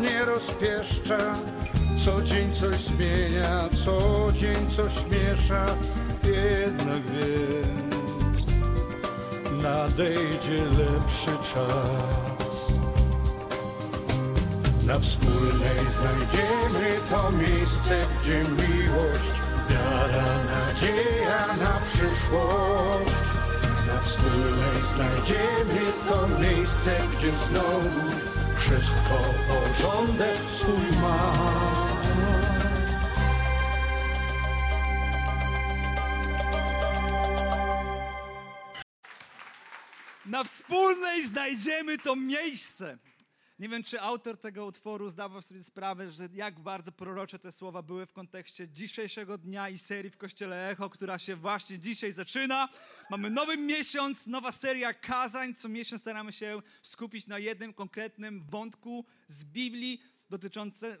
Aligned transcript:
Nie 0.00 0.24
rozpieszcza. 0.24 1.34
Co 2.04 2.22
dzień 2.22 2.54
coś 2.54 2.76
zmienia, 2.76 3.68
co 3.84 4.26
dzień 4.32 4.70
coś 4.76 4.92
miesza. 5.10 5.66
Jednak 6.24 7.02
wiem, 7.06 7.90
nadejdzie 9.62 10.64
lepszy 10.64 11.54
czas. 11.54 12.70
Na 14.86 14.98
wspólnej 14.98 15.80
znajdziemy 15.96 16.96
to 17.10 17.30
miejsce, 17.30 18.06
gdzie 18.20 18.38
miłość, 18.38 19.40
wiara, 19.68 20.24
nadzieja 20.44 21.46
na 21.46 21.80
przyszłość. 21.80 23.29
Wspólnej 24.02 24.82
znajdziemy 24.94 25.92
to 26.08 26.28
miejsce, 26.28 27.00
gdzie 27.16 27.30
znowu 27.30 28.10
wszystko 28.56 29.34
porządek 29.48 30.36
swój 30.36 31.00
ma. 31.00 31.32
Na 40.26 40.44
wspólnej 40.44 41.26
znajdziemy 41.26 41.98
to 41.98 42.16
miejsce. 42.16 42.98
Nie 43.60 43.68
wiem, 43.68 43.82
czy 43.82 44.00
autor 44.00 44.38
tego 44.38 44.66
utworu 44.66 45.10
zdawał 45.10 45.42
sobie 45.42 45.64
sprawę, 45.64 46.10
że 46.10 46.28
jak 46.32 46.60
bardzo 46.60 46.92
prorocze 46.92 47.38
te 47.38 47.52
słowa 47.52 47.82
były 47.82 48.06
w 48.06 48.12
kontekście 48.12 48.68
dzisiejszego 48.68 49.38
dnia 49.38 49.68
i 49.68 49.78
serii 49.78 50.10
w 50.10 50.16
Kościele 50.16 50.70
Echo, 50.70 50.90
która 50.90 51.18
się 51.18 51.36
właśnie 51.36 51.78
dzisiaj 51.78 52.12
zaczyna. 52.12 52.68
Mamy 53.10 53.30
nowy 53.30 53.56
miesiąc, 53.56 54.26
nowa 54.26 54.52
seria 54.52 54.94
kazań. 54.94 55.54
Co 55.54 55.68
miesiąc 55.68 56.02
staramy 56.02 56.32
się 56.32 56.62
skupić 56.82 57.26
na 57.26 57.38
jednym 57.38 57.74
konkretnym 57.74 58.44
wątku 58.44 59.04
z 59.28 59.44
Biblii 59.44 60.02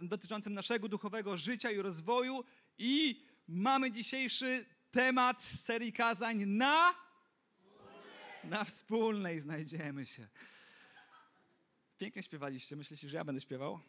dotyczącym 0.00 0.54
naszego 0.54 0.88
duchowego 0.88 1.36
życia 1.36 1.70
i 1.70 1.82
rozwoju. 1.82 2.44
I 2.78 3.22
mamy 3.48 3.90
dzisiejszy 3.90 4.66
temat 4.90 5.44
serii 5.44 5.92
kazań 5.92 6.44
na 6.46 6.94
na 8.44 8.64
wspólnej 8.64 9.40
znajdziemy 9.40 10.06
się. 10.06 10.28
Pięknie 12.00 12.22
śpiewaliście. 12.22 12.76
Myślicie, 12.76 13.08
że 13.08 13.16
ja 13.16 13.24
będę 13.24 13.40
śpiewał? 13.40 13.80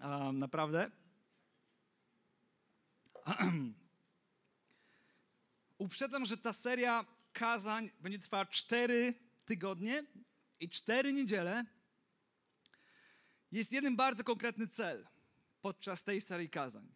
Um, 0.00 0.38
naprawdę? 0.38 0.90
Uprzedzam, 5.78 6.26
że 6.26 6.36
ta 6.36 6.52
seria 6.52 7.04
kazań 7.32 7.90
będzie 8.00 8.18
trwała 8.18 8.46
cztery 8.46 9.14
tygodnie 9.44 10.04
i 10.60 10.68
cztery 10.68 11.12
niedziele. 11.12 11.64
Jest 13.52 13.72
jeden 13.72 13.96
bardzo 13.96 14.24
konkretny 14.24 14.68
cel 14.68 15.06
podczas 15.60 16.04
tej 16.04 16.20
serii 16.20 16.50
kazań. 16.50 16.92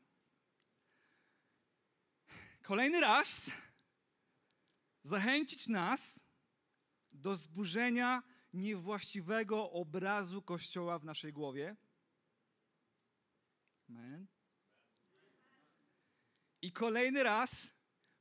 Kolejny 2.63 3.01
raz 3.01 3.51
zachęcić 5.05 5.69
nas 5.69 6.25
do 7.13 7.35
zburzenia 7.35 8.32
niewłaściwego 8.53 9.71
obrazu 9.71 10.43
Kościoła 10.43 10.99
w 10.99 11.05
naszej 11.05 11.33
głowie. 11.33 11.77
Amen. 13.89 14.27
I 16.63 16.73
kolejny 16.73 17.23
raz 17.23 17.73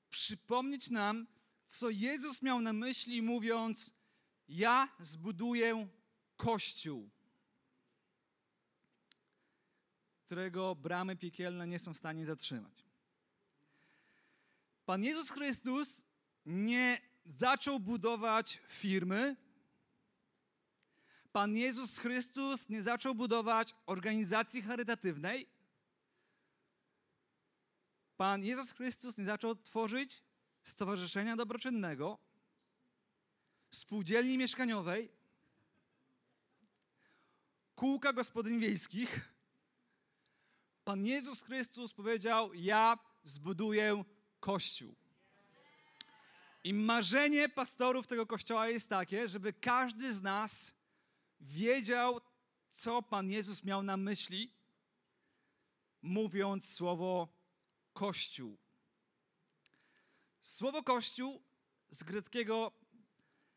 przypomnieć 0.10 0.90
nam, 0.90 1.28
co 1.66 1.90
Jezus 1.90 2.42
miał 2.42 2.62
na 2.62 2.74
myśli, 2.74 3.22
mówiąc: 3.22 3.94
Ja 4.48 4.96
zbuduję 5.00 5.88
Kościół, 6.38 7.10
którego 10.26 10.76
bramy 10.76 11.16
piekielne 11.16 11.68
nie 11.68 11.80
są 11.80 11.94
w 11.94 11.98
stanie 11.98 12.26
zatrzymać. 12.26 12.86
Pan 14.86 15.04
Jezus 15.04 15.30
Chrystus 15.30 16.06
nie 16.46 17.02
zaczął 17.26 17.80
budować 17.80 18.62
firmy. 18.68 19.36
Pan 21.32 21.56
Jezus 21.56 22.00
Chrystus 22.00 22.70
nie 22.70 22.82
zaczął 22.82 23.16
budować 23.16 23.76
organizacji 23.86 24.62
charytatywnej. 24.62 25.48
Pan 28.18 28.44
Jezus 28.44 28.72
Chrystus 28.72 29.18
nie 29.18 29.26
zaczął 29.26 29.56
tworzyć 29.56 30.24
stowarzyszenia 30.64 31.36
dobroczynnego, 31.36 32.18
spółdzielni 33.72 34.38
mieszkaniowej, 34.38 35.12
kółka 37.76 38.14
gospodyń 38.14 38.60
wiejskich. 38.60 39.34
Pan 40.84 41.06
Jezus 41.06 41.44
Chrystus 41.44 41.94
powiedział: 41.94 42.54
Ja 42.54 43.00
zbuduję 43.24 44.04
Kościół. 44.40 44.96
I 46.64 46.74
marzenie 46.74 47.50
pastorów 47.50 48.08
tego 48.08 48.26
kościoła 48.26 48.68
jest 48.68 48.90
takie, 48.90 49.28
żeby 49.28 49.54
każdy 49.54 50.14
z 50.14 50.22
nas 50.22 50.74
wiedział, 51.42 52.22
co 52.70 53.02
Pan 53.02 53.30
Jezus 53.30 53.64
miał 53.64 53.84
na 53.84 53.98
myśli, 53.98 54.54
mówiąc 56.02 56.74
słowo 56.74 57.28
Kościół. 57.94 58.58
Słowo 60.40 60.84
Kościół 60.84 61.42
z 61.90 62.04
greckiego 62.04 62.72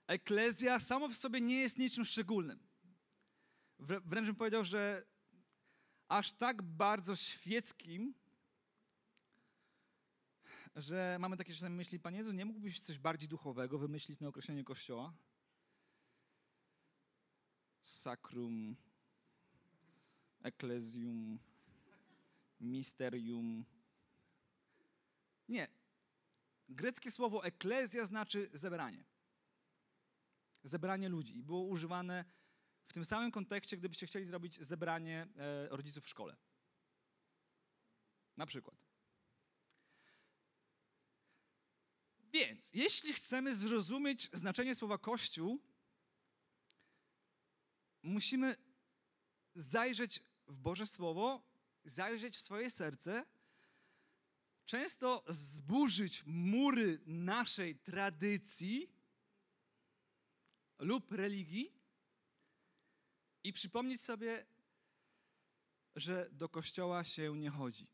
eklezja 0.06 0.80
samo 0.80 1.08
w 1.08 1.16
sobie 1.16 1.40
nie 1.40 1.56
jest 1.56 1.78
niczym 1.78 2.04
szczególnym. 2.04 2.58
Wręcz 3.78 4.26
bym 4.26 4.36
powiedział, 4.36 4.64
że 4.64 5.06
aż 6.08 6.32
tak 6.32 6.62
bardzo 6.62 7.16
świeckim, 7.16 8.14
że 10.76 11.16
mamy 11.20 11.36
takie 11.36 11.54
czasami 11.54 11.76
myśli, 11.76 12.00
Panie 12.00 12.18
Jezu, 12.18 12.32
nie 12.32 12.44
mógłbyś 12.44 12.80
coś 12.80 12.98
bardziej 12.98 13.28
duchowego 13.28 13.78
wymyślić 13.78 14.20
na 14.20 14.28
określenie 14.28 14.64
Kościoła? 14.64 15.12
Sacrum, 17.84 18.76
eklezjum, 20.42 21.38
misterium. 22.60 23.64
Nie. 25.48 25.68
Greckie 26.68 27.10
słowo 27.10 27.44
eklezja 27.44 28.06
znaczy 28.06 28.50
zebranie. 28.52 29.04
Zebranie 30.62 31.08
ludzi. 31.08 31.42
Było 31.42 31.62
używane 31.62 32.24
w 32.86 32.92
tym 32.92 33.04
samym 33.04 33.30
kontekście, 33.30 33.76
gdybyście 33.76 34.06
chcieli 34.06 34.26
zrobić 34.26 34.60
zebranie 34.60 35.26
e, 35.36 35.68
rodziców 35.68 36.04
w 36.04 36.08
szkole. 36.08 36.36
Na 38.36 38.46
przykład. 38.46 38.76
Więc, 42.32 42.70
jeśli 42.74 43.12
chcemy 43.12 43.54
zrozumieć 43.54 44.30
znaczenie 44.32 44.74
słowa 44.74 44.98
Kościół, 44.98 45.60
musimy 48.04 48.56
zajrzeć 49.54 50.20
w 50.46 50.56
Boże 50.56 50.86
Słowo, 50.86 51.42
zajrzeć 51.84 52.36
w 52.36 52.40
swoje 52.40 52.70
serce, 52.70 53.26
często 54.66 55.24
zburzyć 55.28 56.22
mury 56.26 57.00
naszej 57.06 57.76
tradycji 57.76 58.92
lub 60.78 61.12
religii 61.12 61.72
i 63.44 63.52
przypomnieć 63.52 64.00
sobie, 64.00 64.46
że 65.96 66.28
do 66.32 66.48
kościoła 66.48 67.04
się 67.04 67.36
nie 67.36 67.50
chodzi. 67.50 67.86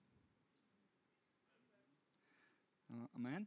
Amen. 3.12 3.46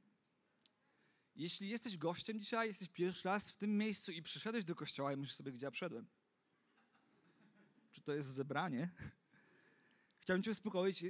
Jeśli 1.35 1.69
jesteś 1.69 1.97
gościem 1.97 2.39
dzisiaj, 2.39 2.67
jesteś 2.67 2.89
pierwszy 2.89 3.27
raz 3.27 3.51
w 3.51 3.57
tym 3.57 3.77
miejscu 3.77 4.11
i 4.11 4.21
przyszedłeś 4.21 4.65
do 4.65 4.75
kościoła 4.75 5.13
i 5.13 5.17
myślisz 5.17 5.35
sobie, 5.37 5.51
gdzie 5.51 5.65
ja 5.65 5.71
przyszedłem. 5.71 6.07
Czy 7.93 8.01
to 8.01 8.13
jest 8.13 8.27
zebranie, 8.27 8.89
chciałbym 10.21 10.43
Cię 10.43 10.51
uspokoić. 10.51 11.05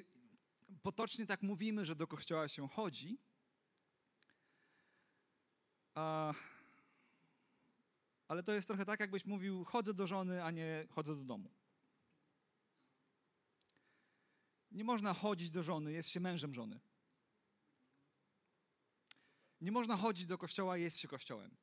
Potocznie 0.81 1.25
tak 1.25 1.41
mówimy, 1.41 1.85
że 1.85 1.95
do 1.95 2.07
kościoła 2.07 2.47
się 2.47 2.67
chodzi, 2.69 3.17
a, 5.95 6.33
ale 8.27 8.43
to 8.43 8.51
jest 8.51 8.67
trochę 8.67 8.85
tak, 8.85 8.99
jakbyś 8.99 9.25
mówił: 9.25 9.63
chodzę 9.65 9.93
do 9.93 10.07
żony, 10.07 10.43
a 10.43 10.51
nie 10.51 10.87
chodzę 10.89 11.15
do 11.15 11.23
domu. 11.23 11.49
Nie 14.71 14.83
można 14.83 15.13
chodzić 15.13 15.51
do 15.51 15.63
żony, 15.63 15.91
jest 15.91 16.09
się 16.09 16.19
mężem 16.19 16.53
żony. 16.53 16.79
Nie 19.61 19.71
można 19.71 19.97
chodzić 19.97 20.25
do 20.25 20.37
kościoła, 20.37 20.77
jest 20.77 20.97
się 20.97 21.07
kościołem. 21.07 21.57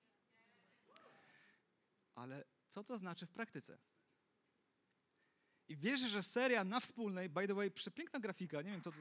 Ale 2.14 2.44
co 2.68 2.84
to 2.84 2.98
znaczy 2.98 3.26
w 3.26 3.32
praktyce? 3.32 3.78
I 5.70 5.76
wierzę, 5.76 6.08
że 6.08 6.22
seria 6.22 6.64
na 6.64 6.80
wspólnej, 6.80 7.28
by 7.28 7.46
the 7.46 7.54
way, 7.54 7.70
przepiękna 7.70 8.20
grafika, 8.20 8.62
nie 8.62 8.70
wiem, 8.70 8.80
to... 8.80 8.92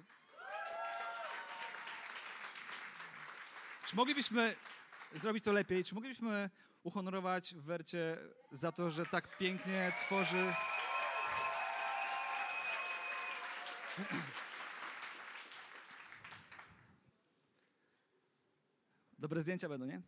Czy 3.88 3.96
moglibyśmy 3.96 4.56
zrobić 5.16 5.44
to 5.44 5.52
lepiej? 5.52 5.84
Czy 5.84 5.96
moglibyśmy 5.96 6.50
uhonorować 6.84 7.56
Wercie 7.56 8.18
za 8.52 8.72
to, 8.72 8.92
że 8.92 9.06
tak 9.06 9.38
pięknie 9.38 9.94
tworzy... 10.00 10.54
Dobre 19.20 19.42
zdjęcia 19.42 19.70
będą, 19.70 19.86
nie? 19.86 20.02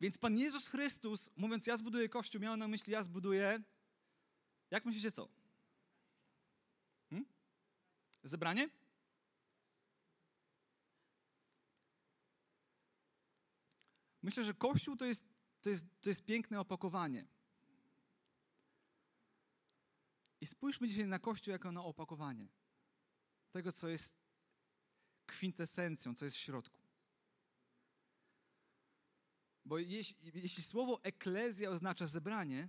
Więc 0.00 0.18
Pan 0.18 0.38
Jezus 0.38 0.68
Chrystus, 0.68 1.30
mówiąc 1.36 1.66
ja 1.66 1.76
zbuduję 1.76 2.08
Kościół, 2.08 2.40
miał 2.40 2.56
na 2.56 2.68
myśli 2.68 2.92
ja 2.92 3.02
zbuduję, 3.02 3.62
jak 4.70 4.84
myślicie 4.84 5.12
co? 5.12 5.28
Hmm? 7.10 7.28
Zebranie? 8.22 8.70
Myślę, 14.22 14.44
że 14.44 14.54
Kościół 14.54 14.96
to 14.96 15.04
jest, 15.04 15.24
to 15.60 15.70
jest, 15.70 15.86
to 16.00 16.08
jest 16.08 16.24
piękne 16.24 16.60
opakowanie. 16.60 17.26
I 20.40 20.46
spójrzmy 20.46 20.88
dzisiaj 20.88 21.06
na 21.06 21.18
Kościół 21.18 21.52
jako 21.52 21.72
na 21.72 21.84
opakowanie 21.84 22.48
tego, 23.52 23.72
co 23.72 23.88
jest 23.88 24.14
kwintesencją, 25.26 26.14
co 26.14 26.24
jest 26.24 26.36
w 26.36 26.40
środku. 26.40 26.79
Bo 29.70 29.78
jeśli, 29.78 30.32
jeśli 30.34 30.62
słowo 30.62 31.00
eklezja 31.02 31.70
oznacza 31.70 32.06
zebranie, 32.06 32.68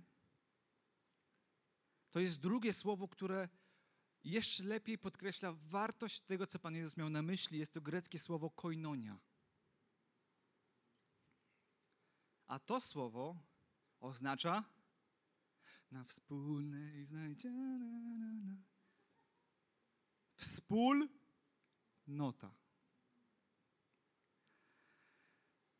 to 2.10 2.20
jest 2.20 2.40
drugie 2.40 2.72
słowo, 2.72 3.08
które 3.08 3.48
jeszcze 4.24 4.64
lepiej 4.64 4.98
podkreśla 4.98 5.52
wartość 5.52 6.20
tego, 6.20 6.46
co 6.46 6.58
Pan 6.58 6.76
Jezus 6.76 6.96
miał 6.96 7.10
na 7.10 7.22
myśli. 7.22 7.58
Jest 7.58 7.72
to 7.72 7.80
greckie 7.80 8.18
słowo 8.18 8.50
koinonia. 8.50 9.20
A 12.46 12.58
to 12.58 12.80
słowo 12.80 13.36
oznacza 14.00 14.64
na 15.90 16.04
wspólnej 16.04 17.04
znajdziemy. 17.04 18.62
Wspólnota. 20.34 22.54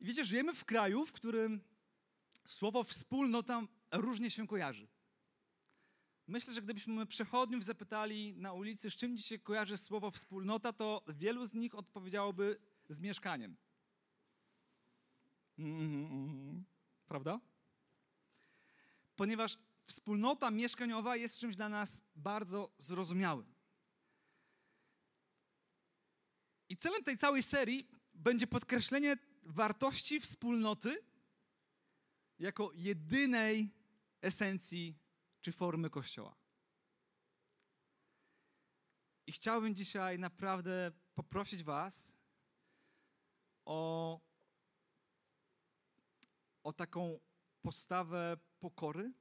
I 0.03 0.05
wiecie, 0.05 0.25
żyjemy 0.25 0.55
w 0.55 0.65
kraju, 0.65 1.07
w 1.07 1.13
którym 1.13 1.61
słowo 2.47 2.85
wspólnota 2.85 3.63
różnie 3.93 4.31
się 4.31 4.47
kojarzy. 4.47 4.89
Myślę, 6.27 6.55
że 6.55 6.63
gdybyśmy 6.63 7.07
przechodniów 7.07 7.65
zapytali 7.65 8.35
na 8.37 8.53
ulicy, 8.53 8.91
z 8.91 8.97
czym 8.97 9.17
dzisiaj 9.17 9.41
kojarzy 9.41 9.77
słowo 9.77 10.11
wspólnota, 10.11 10.73
to 10.73 11.05
wielu 11.09 11.47
z 11.47 11.55
nich 11.55 11.75
odpowiedziałoby 11.75 12.59
z 12.89 13.01
mieszkaniem. 13.01 13.57
Mm 15.59 15.79
-hmm. 15.79 16.63
Prawda? 17.07 17.41
Ponieważ 19.17 19.59
wspólnota 19.87 20.51
mieszkaniowa 20.51 21.17
jest 21.17 21.39
czymś 21.39 21.57
dla 21.57 21.69
nas 21.69 22.03
bardzo 22.17 22.71
zrozumiałym. 22.79 23.55
I 26.69 26.77
celem 26.77 27.05
tej 27.05 27.17
całej 27.17 27.43
serii 27.43 27.89
będzie 28.15 28.47
podkreślenie 28.47 29.17
wartości 29.43 30.21
wspólnoty 30.21 31.05
jako 32.39 32.71
jedynej 32.75 33.71
esencji 34.23 34.99
czy 35.41 35.53
formy 35.53 35.91
Kościoła. 35.91 36.37
I 39.27 39.33
chciałbym 39.33 39.75
dzisiaj 39.75 40.19
naprawdę 40.19 40.93
poprosić 41.15 41.63
Was 41.63 42.17
o, 43.65 44.21
o 46.63 46.73
taką 46.73 47.21
postawę 47.63 48.37
pokory, 48.61 49.13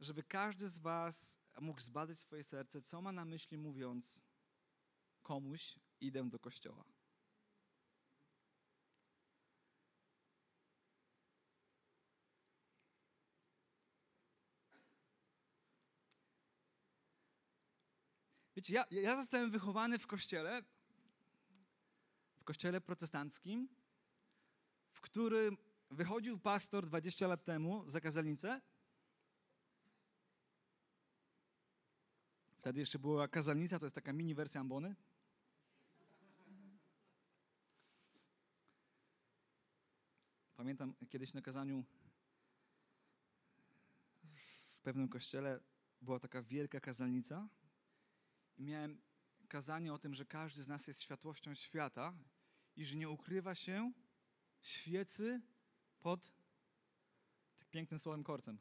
żeby 0.00 0.22
każdy 0.22 0.68
z 0.68 0.78
Was 0.78 1.40
mógł 1.60 1.80
zbadać 1.80 2.18
swoje 2.18 2.44
serce, 2.44 2.82
co 2.82 3.02
ma 3.02 3.12
na 3.12 3.24
myśli, 3.24 3.58
mówiąc 3.58 4.22
komuś, 5.22 5.78
idę 6.00 6.30
do 6.30 6.38
kościoła. 6.38 6.84
Wiecie, 18.60 18.74
ja, 18.74 18.84
ja 18.90 19.16
zostałem 19.16 19.50
wychowany 19.50 19.98
w 19.98 20.06
kościele, 20.06 20.62
w 22.36 22.44
kościele 22.44 22.80
protestanckim, 22.80 23.68
w 24.92 25.00
którym 25.00 25.56
wychodził 25.90 26.38
pastor 26.38 26.86
20 26.86 27.26
lat 27.26 27.44
temu 27.44 27.88
za 27.88 28.00
kazalnicę. 28.00 28.60
Wtedy 32.58 32.80
jeszcze 32.80 32.98
była 32.98 33.28
kazalnica, 33.28 33.78
to 33.78 33.86
jest 33.86 33.94
taka 33.94 34.12
mini 34.12 34.34
wersja 34.34 34.60
ambony. 34.60 34.94
Pamiętam 40.56 40.94
kiedyś 41.08 41.34
na 41.34 41.42
kazaniu 41.42 41.84
w 44.74 44.80
pewnym 44.82 45.08
kościele 45.08 45.60
była 46.02 46.20
taka 46.20 46.42
wielka 46.42 46.80
kazalnica 46.80 47.48
miałem 48.60 49.02
kazanie 49.48 49.94
o 49.94 49.98
tym, 49.98 50.14
że 50.14 50.24
każdy 50.24 50.62
z 50.62 50.68
nas 50.68 50.86
jest 50.86 51.02
światłością 51.02 51.54
świata 51.54 52.14
i 52.76 52.84
że 52.84 52.96
nie 52.96 53.08
ukrywa 53.08 53.54
się 53.54 53.92
świecy 54.62 55.40
pod 56.00 56.32
tak 57.58 57.68
pięknym 57.68 58.00
słowem 58.00 58.24
korcem, 58.24 58.58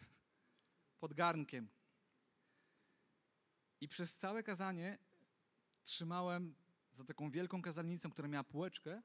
pod 1.00 1.14
garnkiem. 1.14 1.68
I 3.80 3.88
przez 3.88 4.16
całe 4.16 4.42
kazanie 4.42 4.98
trzymałem 5.84 6.54
za 6.92 7.04
taką 7.04 7.30
wielką 7.30 7.62
kazalnicą, 7.62 8.10
która 8.10 8.28
miała 8.28 8.44
półeczkę, 8.44 9.02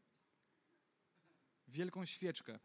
wielką 1.67 2.05
świeczkę. 2.05 2.59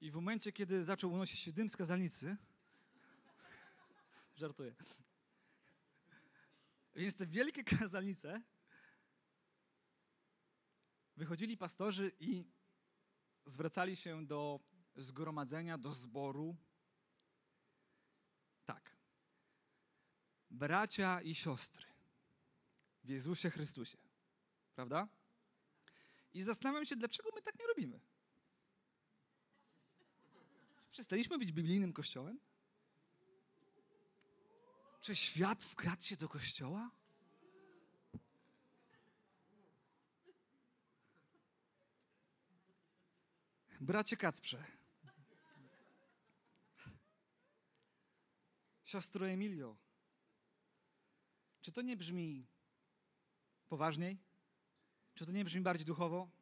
I 0.00 0.10
w 0.10 0.14
momencie, 0.14 0.52
kiedy 0.52 0.84
zaczął 0.84 1.12
unosić 1.12 1.40
się 1.40 1.52
dym 1.52 1.68
z 1.68 1.76
kazalnicy, 1.76 2.36
żartuję. 4.40 4.74
Więc 6.94 7.16
te 7.16 7.26
wielkie 7.26 7.64
kazalnice 7.64 8.42
wychodzili 11.16 11.56
pastorzy 11.56 12.12
i 12.20 12.44
zwracali 13.46 13.96
się 13.96 14.26
do 14.26 14.60
zgromadzenia, 14.96 15.78
do 15.78 15.92
zboru. 15.92 16.56
Tak. 18.64 18.96
Bracia 20.50 21.20
i 21.20 21.34
siostry 21.34 21.86
w 23.04 23.08
Jezusie 23.08 23.50
Chrystusie. 23.50 23.98
Prawda? 24.74 25.08
I 26.32 26.42
zastanawiam 26.42 26.84
się, 26.84 26.96
dlaczego 26.96 27.30
my 27.34 27.42
tak 27.42 27.58
nie 27.58 27.66
robimy. 27.66 28.00
Przestaliśmy 30.90 31.38
być 31.38 31.52
biblijnym 31.52 31.92
kościołem? 31.92 32.40
Czy 35.00 35.16
świat 35.16 35.64
wkradł 35.64 36.02
się 36.02 36.16
do 36.16 36.28
kościoła? 36.28 36.90
Bracie 43.80 44.16
Kacprze. 44.16 44.64
Siostro 48.84 49.28
Emilio. 49.28 49.76
Czy 51.60 51.72
to 51.72 51.82
nie 51.82 51.96
brzmi 51.96 52.46
poważniej? 53.68 54.18
Czy 55.14 55.26
to 55.26 55.32
nie 55.32 55.44
brzmi 55.44 55.60
bardziej 55.60 55.86
duchowo? 55.86 56.39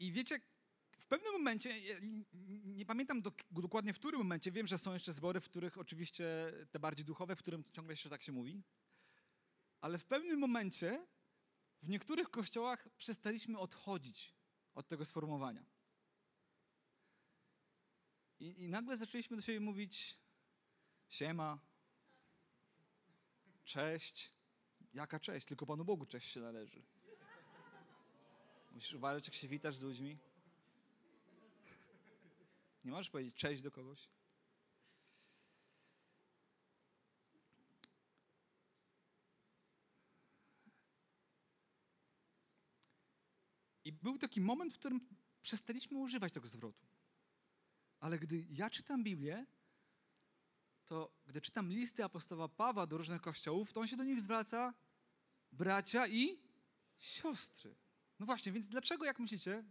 I 0.00 0.12
wiecie, 0.12 0.40
w 0.98 1.06
pewnym 1.06 1.32
momencie, 1.32 1.74
nie 2.64 2.86
pamiętam 2.86 3.22
do, 3.22 3.32
dokładnie 3.50 3.92
w 3.92 3.98
którym 3.98 4.18
momencie, 4.18 4.52
wiem, 4.52 4.66
że 4.66 4.78
są 4.78 4.92
jeszcze 4.92 5.12
zbory, 5.12 5.40
w 5.40 5.44
których 5.44 5.78
oczywiście 5.78 6.52
te 6.70 6.78
bardziej 6.78 7.04
duchowe, 7.04 7.36
w 7.36 7.38
którym 7.38 7.64
ciągle 7.72 7.92
jeszcze 7.92 8.10
tak 8.10 8.22
się 8.22 8.32
mówi, 8.32 8.62
ale 9.80 9.98
w 9.98 10.06
pewnym 10.06 10.38
momencie 10.38 11.06
w 11.82 11.88
niektórych 11.88 12.30
kościołach 12.30 12.88
przestaliśmy 12.96 13.58
odchodzić 13.58 14.34
od 14.74 14.88
tego 14.88 15.04
sformułowania. 15.04 15.64
I, 18.40 18.62
I, 18.62 18.68
nagle 18.68 18.96
zaczęliśmy 18.96 19.36
do 19.36 19.42
siebie 19.42 19.60
mówić 19.60 20.18
siema, 21.08 21.58
cześć. 23.64 24.32
Jaka 24.92 25.20
cześć? 25.20 25.46
Tylko 25.46 25.66
Panu 25.66 25.84
Bogu 25.84 26.06
cześć 26.06 26.28
się 26.28 26.40
należy. 26.40 26.82
Musisz 28.70 28.92
uważać, 28.92 29.26
jak 29.26 29.34
się 29.34 29.48
witasz 29.48 29.76
z 29.76 29.82
ludźmi. 29.82 30.18
Nie 32.84 32.90
możesz 32.90 33.10
powiedzieć 33.10 33.34
cześć 33.34 33.62
do 33.62 33.70
kogoś. 33.70 34.08
I 43.84 43.92
był 43.92 44.18
taki 44.18 44.40
moment, 44.40 44.74
w 44.74 44.78
którym 44.78 45.00
przestaliśmy 45.42 45.98
używać 45.98 46.32
tego 46.32 46.48
zwrotu. 46.48 46.86
Ale 48.00 48.18
gdy 48.18 48.46
ja 48.50 48.70
czytam 48.70 49.04
Biblię, 49.04 49.46
to 50.84 51.12
gdy 51.26 51.40
czytam 51.40 51.72
listy 51.72 52.04
apostoła 52.04 52.48
Pawła 52.48 52.86
do 52.86 52.96
różnych 52.96 53.22
kościołów, 53.22 53.72
to 53.72 53.80
on 53.80 53.86
się 53.86 53.96
do 53.96 54.04
nich 54.04 54.20
zwraca 54.20 54.74
bracia 55.52 56.06
i 56.06 56.38
siostry. 56.98 57.74
No 58.20 58.26
właśnie, 58.26 58.52
więc 58.52 58.68
dlaczego, 58.68 59.04
jak 59.04 59.18
myślicie? 59.18 59.64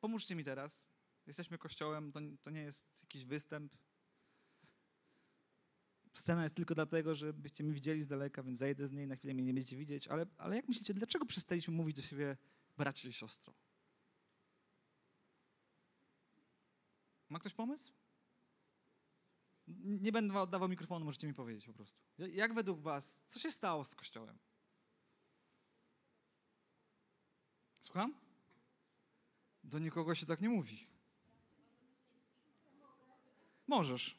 Pomóżcie 0.00 0.34
mi 0.34 0.44
teraz. 0.44 0.88
Jesteśmy 1.26 1.58
kościołem, 1.58 2.12
to, 2.12 2.20
to 2.42 2.50
nie 2.50 2.60
jest 2.60 3.02
jakiś 3.02 3.24
występ. 3.24 3.76
Scena 6.14 6.42
jest 6.42 6.54
tylko 6.54 6.74
dlatego, 6.74 7.14
żebyście 7.14 7.64
mnie 7.64 7.72
widzieli 7.72 8.02
z 8.02 8.06
daleka, 8.06 8.42
więc 8.42 8.58
zajdę 8.58 8.86
z 8.86 8.92
niej, 8.92 9.06
na 9.06 9.16
chwilę 9.16 9.34
mnie 9.34 9.42
nie 9.42 9.54
będziecie 9.54 9.76
widzieć. 9.76 10.08
Ale, 10.08 10.26
ale 10.38 10.56
jak 10.56 10.68
myślicie, 10.68 10.94
dlaczego 10.94 11.26
przestaliśmy 11.26 11.74
mówić 11.74 11.96
do 11.96 12.02
siebie 12.02 12.36
bracie 12.76 13.08
i 13.08 13.12
siostro? 13.12 13.54
Ma 17.28 17.38
ktoś 17.38 17.54
pomysł? 17.54 17.92
Nie 19.84 20.12
będę 20.12 20.40
oddawał 20.40 20.68
mikrofonu, 20.68 21.04
możecie 21.04 21.26
mi 21.26 21.34
powiedzieć 21.34 21.66
po 21.66 21.72
prostu. 21.72 22.00
Jak 22.18 22.54
według 22.54 22.80
was, 22.80 23.20
co 23.26 23.40
się 23.40 23.52
stało 23.52 23.84
z 23.84 23.94
Kościołem? 23.94 24.38
Słucham? 27.90 28.14
Do 29.64 29.78
nikogo 29.78 30.14
się 30.14 30.26
tak 30.26 30.40
nie 30.40 30.48
mówi. 30.48 30.86
Możesz. 33.66 34.16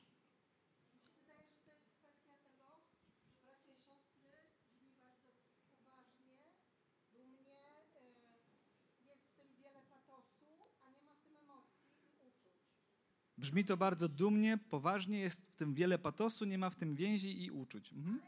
Brzmi 13.38 13.66
to 13.66 13.78
bardzo 13.78 14.10
dumnie, 14.10 14.58
poważnie, 14.58 15.20
jest 15.20 15.42
w 15.42 15.56
tym 15.56 15.74
wiele 15.74 16.00
patosu, 16.00 16.46
nie 16.46 16.58
ma 16.58 16.70
w 16.70 16.76
tym 16.76 16.96
więzi 16.96 17.44
i 17.44 17.52
uczuć. 17.52 17.94
Mhm. 17.94 18.22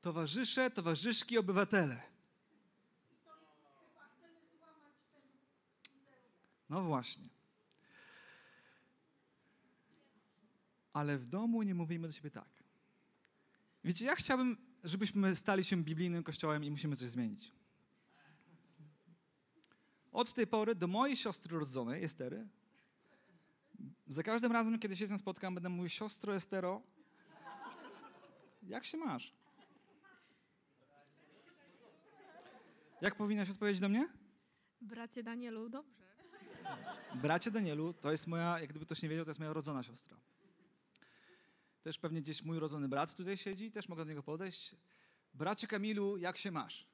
Towarzysze, 0.00 0.70
towarzyszki, 0.70 1.38
obywatele. 1.38 2.02
No 6.68 6.82
właśnie. 6.82 7.28
ale 10.92 11.18
w 11.18 11.26
domu 11.26 11.62
nie 11.62 11.74
mówimy 11.74 12.08
do 12.08 12.12
siebie 12.12 12.30
tak. 12.30 12.48
Wiecie, 13.84 14.04
ja 14.04 14.14
chciałbym, 14.16 14.56
żebyśmy 14.84 15.34
stali 15.34 15.64
się 15.64 15.76
biblijnym 15.76 16.22
kościołem 16.22 16.64
i 16.64 16.70
musimy 16.70 16.96
coś 16.96 17.08
zmienić. 17.08 17.52
Od 20.12 20.34
tej 20.34 20.46
pory 20.46 20.74
do 20.74 20.86
mojej 20.86 21.16
siostry 21.16 21.58
rodzonej, 21.58 22.04
Estery, 22.04 22.48
za 24.06 24.22
każdym 24.22 24.52
razem, 24.52 24.78
kiedy 24.78 24.96
się 24.96 25.06
z 25.06 25.10
nią 25.10 25.18
spotkam, 25.18 25.54
będę 25.54 25.68
mówił, 25.68 25.88
siostro 25.88 26.34
Estero, 26.34 26.82
jak 28.62 28.84
się 28.84 28.98
masz? 28.98 29.39
Jak 33.00 33.14
powinnaś 33.14 33.50
odpowiedzieć 33.50 33.80
do 33.80 33.88
mnie? 33.88 34.08
Bracie 34.80 35.22
Danielu, 35.22 35.68
dobrze. 35.68 36.04
Bracie 37.14 37.50
Danielu, 37.50 37.92
to 37.92 38.12
jest 38.12 38.26
moja, 38.26 38.60
jak 38.60 38.70
gdyby 38.70 38.86
ktoś 38.86 39.02
nie 39.02 39.08
wiedział, 39.08 39.24
to 39.24 39.30
jest 39.30 39.40
moja 39.40 39.52
rodzona 39.52 39.82
siostra. 39.82 40.16
Też 41.82 41.98
pewnie 41.98 42.22
gdzieś 42.22 42.42
mój 42.42 42.58
rodzony 42.58 42.88
brat 42.88 43.16
tutaj 43.16 43.36
siedzi, 43.36 43.70
też 43.70 43.88
mogę 43.88 44.04
do 44.04 44.08
niego 44.08 44.22
podejść. 44.22 44.76
Bracie 45.34 45.66
Kamilu, 45.66 46.16
jak 46.16 46.38
się 46.38 46.50
masz? 46.50 46.86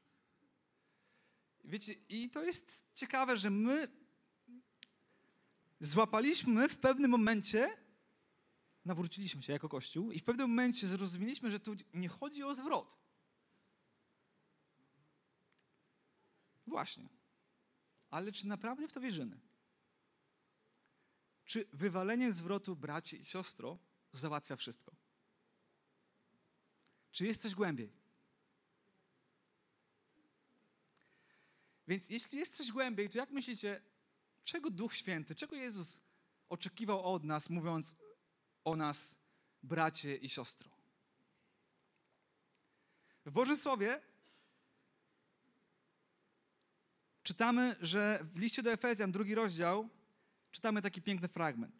Wiecie, 1.64 1.94
i 2.08 2.30
to 2.30 2.42
jest 2.42 2.84
ciekawe, 2.94 3.36
że 3.36 3.50
my 3.50 3.88
złapaliśmy 5.80 6.68
w 6.68 6.78
pewnym 6.78 7.10
momencie, 7.10 7.76
nawróciliśmy 8.84 9.42
się 9.42 9.52
jako 9.52 9.68
Kościół 9.68 10.12
i 10.12 10.18
w 10.18 10.24
pewnym 10.24 10.48
momencie 10.50 10.86
zrozumieliśmy, 10.86 11.50
że 11.50 11.60
tu 11.60 11.76
nie 11.94 12.08
chodzi 12.08 12.42
o 12.42 12.54
zwrot. 12.54 13.05
Właśnie. 16.66 17.08
Ale 18.10 18.32
czy 18.32 18.46
naprawdę 18.46 18.88
w 18.88 18.92
to 18.92 19.00
wierzymy? 19.00 19.40
Czy 21.44 21.68
wywalenie 21.72 22.32
zwrotu 22.32 22.76
bracie 22.76 23.16
i 23.16 23.24
siostro 23.24 23.78
załatwia 24.12 24.56
wszystko. 24.56 24.96
Czy 27.10 27.26
jest 27.26 27.42
coś 27.42 27.54
głębiej? 27.54 27.92
Więc 31.88 32.10
jeśli 32.10 32.38
jest 32.38 32.56
coś 32.56 32.72
głębiej, 32.72 33.08
to 33.08 33.18
jak 33.18 33.30
myślicie, 33.30 33.82
czego 34.42 34.70
Duch 34.70 34.96
Święty, 34.96 35.34
czego 35.34 35.56
Jezus 35.56 36.00
oczekiwał 36.48 37.14
od 37.14 37.24
nas, 37.24 37.50
mówiąc 37.50 37.96
o 38.64 38.76
nas, 38.76 39.18
bracie 39.62 40.16
i 40.16 40.28
siostro? 40.28 40.70
W 43.24 43.30
Bożym 43.30 43.56
Słowie 43.56 44.00
czytamy, 47.26 47.76
że 47.80 48.26
w 48.34 48.38
liście 48.38 48.62
do 48.62 48.72
Efezjan, 48.72 49.12
drugi 49.12 49.34
rozdział, 49.34 49.88
czytamy 50.50 50.82
taki 50.82 51.02
piękny 51.02 51.28
fragment. 51.28 51.74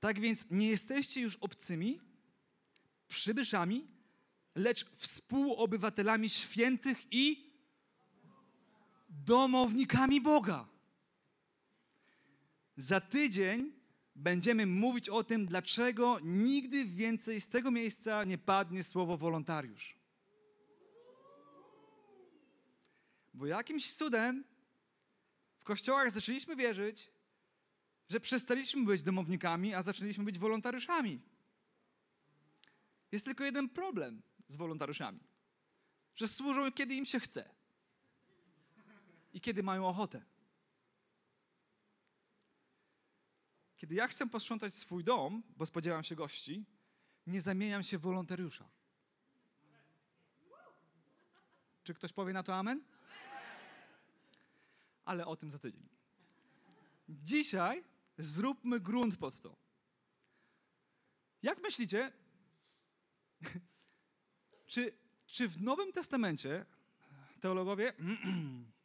Tak 0.00 0.20
więc 0.20 0.46
nie 0.50 0.68
jesteście 0.68 1.20
już 1.20 1.36
obcymi, 1.36 2.00
przybyszami, 3.08 3.86
lecz 4.54 4.90
współobywatelami 4.90 6.30
świętych 6.30 6.98
i 7.10 7.52
domownikami 9.08 10.20
Boga. 10.20 10.68
Za 12.76 13.00
tydzień 13.00 13.72
będziemy 14.16 14.66
mówić 14.66 15.08
o 15.08 15.24
tym, 15.24 15.46
dlaczego 15.46 16.18
nigdy 16.22 16.84
więcej 16.84 17.40
z 17.40 17.48
tego 17.48 17.70
miejsca 17.70 18.24
nie 18.24 18.38
padnie 18.38 18.84
słowo 18.84 19.16
wolontariusz. 19.16 19.96
Bo 23.34 23.46
jakimś 23.46 23.92
cudem 23.92 24.44
w 25.64 25.66
kościołach 25.66 26.10
zaczęliśmy 26.10 26.56
wierzyć, 26.56 27.10
że 28.08 28.20
przestaliśmy 28.20 28.84
być 28.84 29.02
domownikami, 29.02 29.74
a 29.74 29.82
zaczęliśmy 29.82 30.24
być 30.24 30.38
wolontariuszami. 30.38 31.20
Jest 33.12 33.24
tylko 33.24 33.44
jeden 33.44 33.68
problem 33.68 34.22
z 34.48 34.56
wolontariuszami. 34.56 35.20
Że 36.16 36.28
służą 36.28 36.72
kiedy 36.72 36.94
im 36.94 37.06
się 37.06 37.20
chce. 37.20 37.50
I 39.32 39.40
kiedy 39.40 39.62
mają 39.62 39.86
ochotę. 39.86 40.24
Kiedy 43.76 43.94
ja 43.94 44.08
chcę 44.08 44.28
posprzątać 44.28 44.74
swój 44.74 45.04
dom, 45.04 45.42
bo 45.56 45.66
spodziewam 45.66 46.04
się 46.04 46.14
gości, 46.14 46.64
nie 47.26 47.40
zamieniam 47.40 47.82
się 47.82 47.98
w 47.98 48.02
wolontariusza. 48.02 48.68
Czy 51.84 51.94
ktoś 51.94 52.12
powie 52.12 52.32
na 52.32 52.42
to 52.42 52.54
amen? 52.54 52.93
Ale 55.04 55.26
o 55.26 55.36
tym 55.36 55.50
za 55.50 55.58
tydzień. 55.58 55.88
Dzisiaj 57.08 57.84
Zróbmy 58.18 58.80
grunt 58.80 59.16
pod 59.16 59.40
to. 59.40 59.56
Jak 61.42 61.62
myślicie, 61.62 62.12
czy, 64.66 64.92
czy 65.26 65.48
w 65.48 65.62
Nowym 65.62 65.92
Testamencie 65.92 66.66
teologowie, 67.40 67.92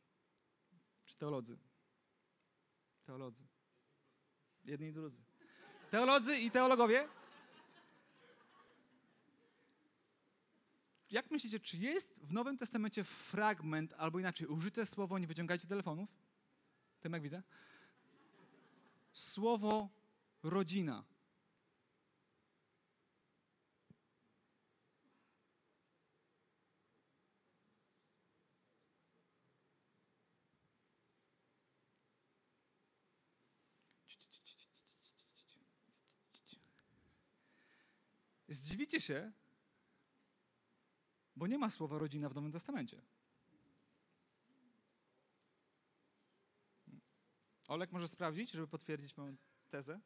czy 1.05 1.17
teolodzy, 1.17 1.57
teolodzy, 3.03 3.47
Jedni 4.65 4.87
i 4.87 4.93
drudzy. 4.93 5.21
Teolodzy 5.91 6.39
i 6.39 6.51
teologowie. 6.51 7.07
Jak 11.11 11.31
myślicie, 11.31 11.59
czy 11.59 11.77
jest 11.77 12.19
w 12.23 12.31
Nowym 12.33 12.57
Testamencie 12.57 13.03
fragment, 13.03 13.93
albo 13.97 14.19
inaczej, 14.19 14.47
użyte 14.47 14.85
słowo, 14.85 15.19
nie 15.19 15.27
wyciągajcie 15.27 15.67
telefonów? 15.67 16.09
Tym 16.99 17.13
jak 17.13 17.21
widzę. 17.21 17.43
Słowo 19.13 19.89
rodzina. 20.43 21.03
Zdziwicie 38.47 39.01
się, 39.01 39.31
bo 41.39 41.47
nie 41.47 41.57
ma 41.57 41.69
słowa 41.69 41.97
rodzina 41.97 42.29
w 42.29 42.35
Nowym 42.35 42.51
Testamencie. 42.51 43.01
Olek 47.67 47.91
może 47.91 48.07
sprawdzić, 48.07 48.51
żeby 48.51 48.67
potwierdzić 48.67 49.17
moją 49.17 49.35
tezę, 49.69 49.99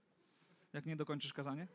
jak 0.74 0.86
nie 0.86 0.96
dokończysz 0.96 1.34
kazanie? 1.34 1.68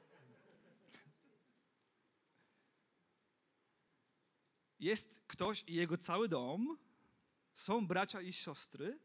Jest 4.80 5.20
ktoś 5.26 5.64
i 5.66 5.74
jego 5.74 5.98
cały 5.98 6.28
dom, 6.28 6.78
są 7.52 7.86
bracia 7.86 8.20
i 8.20 8.32
siostry, 8.32 8.98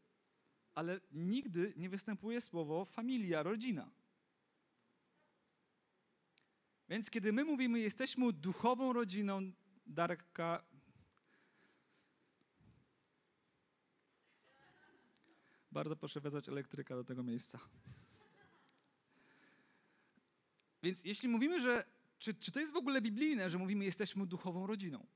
ale 0.74 1.00
nigdy 1.12 1.72
nie 1.76 1.88
występuje 1.88 2.40
słowo 2.40 2.84
familia, 2.84 3.42
rodzina. 3.42 3.90
Więc 6.88 7.10
kiedy 7.10 7.32
my 7.32 7.44
mówimy, 7.44 7.80
jesteśmy 7.80 8.32
duchową 8.32 8.92
rodziną 8.92 9.52
Darka. 9.86 10.64
Bardzo 15.72 15.96
proszę 15.96 16.20
wezwać 16.20 16.48
elektryka 16.48 16.94
do 16.94 17.04
tego 17.04 17.22
miejsca. 17.22 17.58
Więc 20.82 21.04
jeśli 21.04 21.28
mówimy, 21.28 21.60
że. 21.60 21.84
Czy, 22.18 22.34
czy 22.34 22.52
to 22.52 22.60
jest 22.60 22.72
w 22.72 22.76
ogóle 22.76 23.02
biblijne, 23.02 23.50
że 23.50 23.58
mówimy, 23.58 23.84
jesteśmy 23.84 24.26
duchową 24.26 24.66
rodziną? 24.66 25.06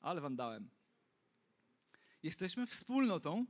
Ale 0.00 0.20
wam 0.20 0.36
dałem. 0.36 0.70
Jesteśmy 2.22 2.66
wspólnotą, 2.66 3.46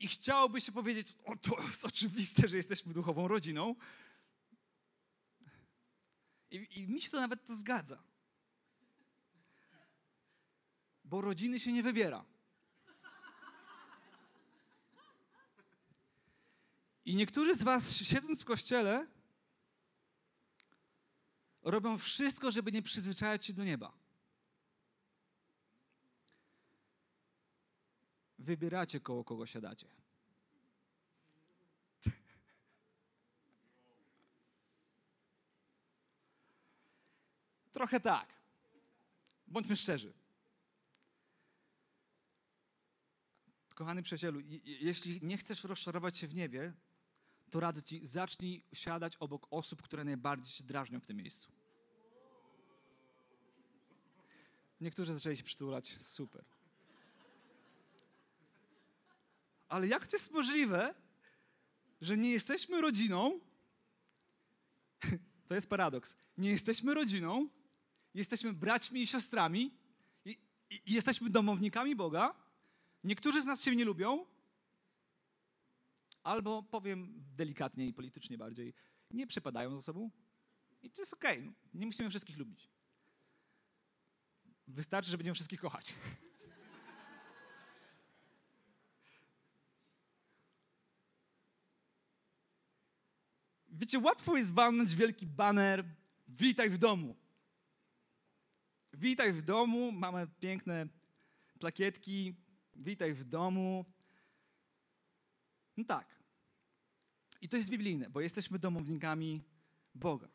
i 0.00 0.08
chciałoby 0.08 0.60
się 0.60 0.72
powiedzieć, 0.72 1.16
o 1.24 1.36
to 1.36 1.62
jest 1.62 1.84
oczywiste, 1.84 2.48
że 2.48 2.56
jesteśmy 2.56 2.94
duchową 2.94 3.28
rodziną. 3.28 3.74
I, 6.50 6.68
I, 6.80 6.88
mi 6.88 7.00
się 7.00 7.10
to 7.10 7.20
nawet 7.20 7.46
to 7.46 7.56
zgadza. 7.56 8.02
Bo 11.04 11.20
rodziny 11.20 11.60
się 11.60 11.72
nie 11.72 11.82
wybiera. 11.82 12.24
I 17.04 17.14
niektórzy 17.14 17.54
z 17.54 17.62
Was, 17.62 17.96
siedząc 17.96 18.42
w 18.42 18.44
kościele, 18.44 19.06
robią 21.62 21.98
wszystko, 21.98 22.50
żeby 22.50 22.72
nie 22.72 22.82
przyzwyczajać 22.82 23.46
się 23.46 23.52
do 23.52 23.64
nieba. 23.64 23.92
Wybieracie 28.48 29.00
koło 29.00 29.24
kogo 29.24 29.46
siadacie. 29.46 29.86
Trochę 37.72 38.00
tak. 38.00 38.28
Bądźmy 39.46 39.76
szczerzy. 39.76 40.12
Kochany 43.74 44.02
przyjacielu, 44.02 44.40
jeśli 44.64 45.20
nie 45.22 45.38
chcesz 45.38 45.64
rozczarować 45.64 46.18
się 46.18 46.26
w 46.28 46.34
niebie, 46.34 46.72
to 47.50 47.60
radzę 47.60 47.82
ci, 47.82 48.06
zacznij 48.06 48.64
siadać 48.72 49.16
obok 49.16 49.46
osób, 49.50 49.82
które 49.82 50.04
najbardziej 50.04 50.52
się 50.52 50.64
drażnią 50.64 51.00
w 51.00 51.06
tym 51.06 51.16
miejscu. 51.16 51.52
Niektórzy 54.80 55.14
zaczęli 55.14 55.36
się 55.36 55.44
przytulać, 55.44 55.96
super. 56.00 56.57
Ale 59.68 59.86
jak 59.86 60.06
to 60.06 60.16
jest 60.16 60.32
możliwe, 60.32 60.94
że 62.00 62.16
nie 62.16 62.30
jesteśmy 62.30 62.80
rodziną? 62.80 63.40
To 65.46 65.54
jest 65.54 65.68
paradoks. 65.68 66.16
Nie 66.38 66.50
jesteśmy 66.50 66.94
rodziną, 66.94 67.48
jesteśmy 68.14 68.52
braćmi 68.52 69.02
i 69.02 69.06
siostrami, 69.06 69.74
i, 70.24 70.38
i, 70.70 70.80
jesteśmy 70.86 71.30
domownikami 71.30 71.96
Boga. 71.96 72.34
Niektórzy 73.04 73.42
z 73.42 73.46
nas 73.46 73.62
się 73.62 73.76
nie 73.76 73.84
lubią, 73.84 74.26
albo 76.22 76.62
powiem 76.62 77.24
delikatnie 77.36 77.86
i 77.86 77.94
politycznie 77.94 78.38
bardziej, 78.38 78.74
nie 79.10 79.26
przepadają 79.26 79.76
ze 79.76 79.82
sobą. 79.82 80.10
I 80.82 80.90
to 80.90 81.02
jest 81.02 81.14
okej. 81.14 81.38
Okay. 81.38 81.52
Nie 81.74 81.86
musimy 81.86 82.10
wszystkich 82.10 82.38
lubić. 82.38 82.68
Wystarczy, 84.66 85.10
że 85.10 85.18
będziemy 85.18 85.34
wszystkich 85.34 85.60
kochać. 85.60 85.94
Wiecie, 93.78 93.98
łatwo 93.98 94.36
jest 94.36 94.52
walnąć 94.52 94.94
wielki 94.94 95.26
baner 95.26 95.84
witaj 96.28 96.70
w 96.70 96.78
domu. 96.78 97.16
Witaj 98.92 99.32
w 99.32 99.42
domu, 99.42 99.92
mamy 99.92 100.26
piękne 100.40 100.86
plakietki, 101.58 102.34
witaj 102.76 103.14
w 103.14 103.24
domu. 103.24 103.84
No 105.76 105.84
tak. 105.84 106.22
I 107.40 107.48
to 107.48 107.56
jest 107.56 107.70
biblijne, 107.70 108.10
bo 108.10 108.20
jesteśmy 108.20 108.58
domownikami 108.58 109.44
Boga. 109.94 110.28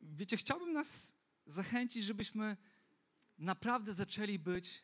Wiecie, 0.00 0.36
chciałbym 0.36 0.72
nas 0.72 1.16
zachęcić, 1.46 2.04
żebyśmy 2.04 2.56
naprawdę 3.38 3.92
zaczęli 3.92 4.38
być 4.38 4.82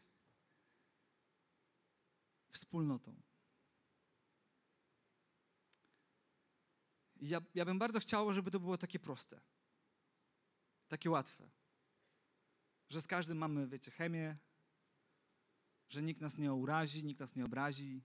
wspólnotą. 2.50 3.31
Ja, 7.22 7.40
ja 7.54 7.64
bym 7.64 7.78
bardzo 7.78 8.00
chciał, 8.00 8.32
żeby 8.32 8.50
to 8.50 8.60
było 8.60 8.78
takie 8.78 8.98
proste. 8.98 9.40
Takie 10.88 11.10
łatwe. 11.10 11.50
Że 12.88 13.02
z 13.02 13.06
każdym 13.06 13.38
mamy, 13.38 13.66
wiecie, 13.66 13.90
chemię, 13.90 14.36
że 15.88 16.02
nikt 16.02 16.20
nas 16.20 16.38
nie 16.38 16.52
urazi, 16.52 17.04
nikt 17.04 17.20
nas 17.20 17.36
nie 17.36 17.44
obrazi. 17.44 18.02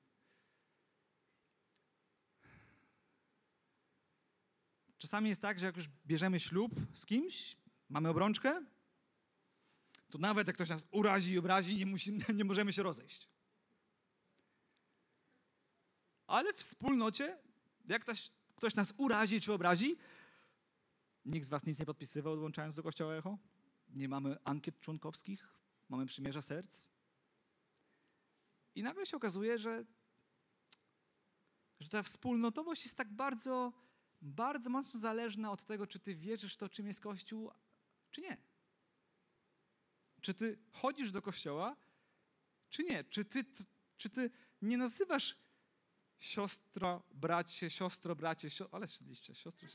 Czasami 4.97 5.29
jest 5.29 5.41
tak, 5.41 5.59
że 5.59 5.65
jak 5.65 5.77
już 5.77 5.89
bierzemy 6.05 6.39
ślub 6.39 6.71
z 6.93 7.05
kimś, 7.05 7.57
mamy 7.89 8.09
obrączkę, 8.09 8.65
to 10.09 10.17
nawet 10.17 10.47
jak 10.47 10.55
ktoś 10.55 10.69
nas 10.69 10.87
urazi 10.91 11.33
i 11.33 11.37
obrazi, 11.37 11.77
nie, 11.77 11.85
musimy, 11.85 12.25
nie 12.35 12.43
możemy 12.43 12.73
się 12.73 12.83
rozejść. 12.83 13.29
Ale 16.27 16.53
w 16.53 16.57
wspólnocie, 16.57 17.37
jak 17.85 18.01
ktoś 18.01 18.31
ktoś 18.57 18.75
nas 18.75 18.93
urazi 18.97 19.41
czy 19.41 19.53
obrazi, 19.53 19.97
nikt 21.25 21.45
z 21.45 21.49
was 21.49 21.65
nic 21.65 21.79
nie 21.79 21.85
podpisywał, 21.85 22.33
odłączając 22.33 22.75
do 22.75 22.83
Kościoła 22.83 23.15
Echo. 23.15 23.37
Nie 23.89 24.09
mamy 24.09 24.37
ankiet 24.43 24.79
członkowskich, 24.79 25.47
mamy 25.89 26.05
przymierza 26.05 26.41
serc. 26.41 26.87
I 28.75 28.83
nagle 28.83 29.05
się 29.05 29.17
okazuje, 29.17 29.57
że, 29.57 29.85
że 31.79 31.89
ta 31.89 32.03
wspólnotowość 32.03 32.83
jest 32.83 32.97
tak 32.97 33.13
bardzo, 33.13 33.73
bardzo 34.21 34.69
mocno 34.69 34.99
zależna 34.99 35.51
od 35.51 35.65
tego, 35.65 35.87
czy 35.87 35.99
ty 35.99 36.15
wierzysz 36.15 36.57
to, 36.57 36.69
czym 36.69 36.87
jest 36.87 37.01
Kościół, 37.01 37.51
czy 38.11 38.21
nie. 38.21 38.37
Czy 40.21 40.33
ty 40.33 40.59
chodzisz 40.71 41.11
do 41.11 41.21
kościoła, 41.21 41.75
czy 42.69 42.83
nie? 42.83 43.03
Czy 43.03 43.25
ty, 43.25 43.45
czy 43.97 44.09
ty 44.09 44.31
nie 44.61 44.77
nazywasz 44.77 45.37
siostro, 46.19 47.03
bracie, 47.11 47.69
siostro, 47.69 48.15
bracie, 48.15 48.49
siostro, 48.49 48.77
ale 48.77 48.87
szedliście, 48.87 49.35
siostro. 49.35 49.67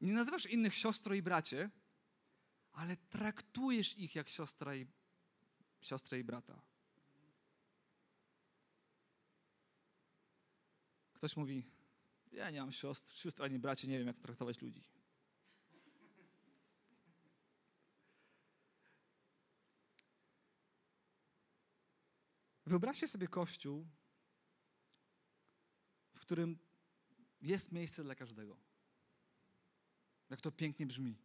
Nie 0.00 0.12
nazywasz 0.12 0.46
innych 0.46 0.74
siostro 0.74 1.14
i 1.14 1.22
bracie, 1.22 1.70
ale 2.72 2.96
traktujesz 2.96 3.98
ich 3.98 4.14
jak 4.14 4.28
siostra 4.28 4.76
i, 4.76 4.86
siostrę 5.80 6.18
i 6.18 6.24
brata. 6.24 6.62
Ktoś 11.12 11.36
mówi, 11.36 11.64
ja 12.32 12.50
nie 12.50 12.60
mam 12.60 12.72
siostr, 12.72 13.16
sióstr 13.16 13.42
ani 13.42 13.58
bracie, 13.58 13.88
nie 13.88 13.98
wiem 13.98 14.06
jak 14.06 14.18
traktować 14.18 14.60
ludzi. 14.60 14.84
Wyobraźcie 22.66 23.08
sobie 23.08 23.28
kościół, 23.28 23.86
którym 26.32 26.58
jest 27.40 27.72
miejsce 27.72 28.04
dla 28.04 28.14
każdego. 28.14 28.56
Jak 30.30 30.40
to 30.40 30.52
pięknie 30.52 30.86
brzmi. 30.86 31.18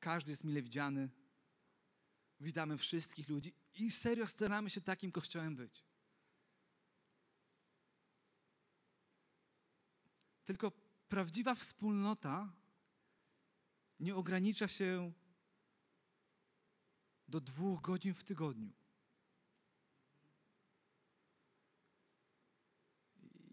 Każdy 0.00 0.32
jest 0.32 0.44
mile 0.44 0.62
widziany. 0.62 1.10
Witamy 2.40 2.78
wszystkich 2.78 3.28
ludzi 3.28 3.54
i 3.74 3.90
serio 3.90 4.26
staramy 4.26 4.70
się 4.70 4.80
takim 4.80 5.12
kościołem 5.12 5.56
być. 5.56 5.84
Tylko 10.44 10.72
prawdziwa 11.08 11.54
wspólnota 11.54 12.52
nie 14.00 14.16
ogranicza 14.16 14.68
się 14.68 15.12
do 17.28 17.40
dwóch 17.40 17.80
godzin 17.80 18.14
w 18.14 18.24
tygodniu. 18.24 18.77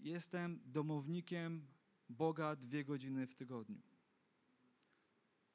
Jestem 0.05 0.59
domownikiem 0.65 1.67
Boga 2.09 2.55
dwie 2.55 2.85
godziny 2.85 3.27
w 3.27 3.35
tygodniu. 3.35 3.81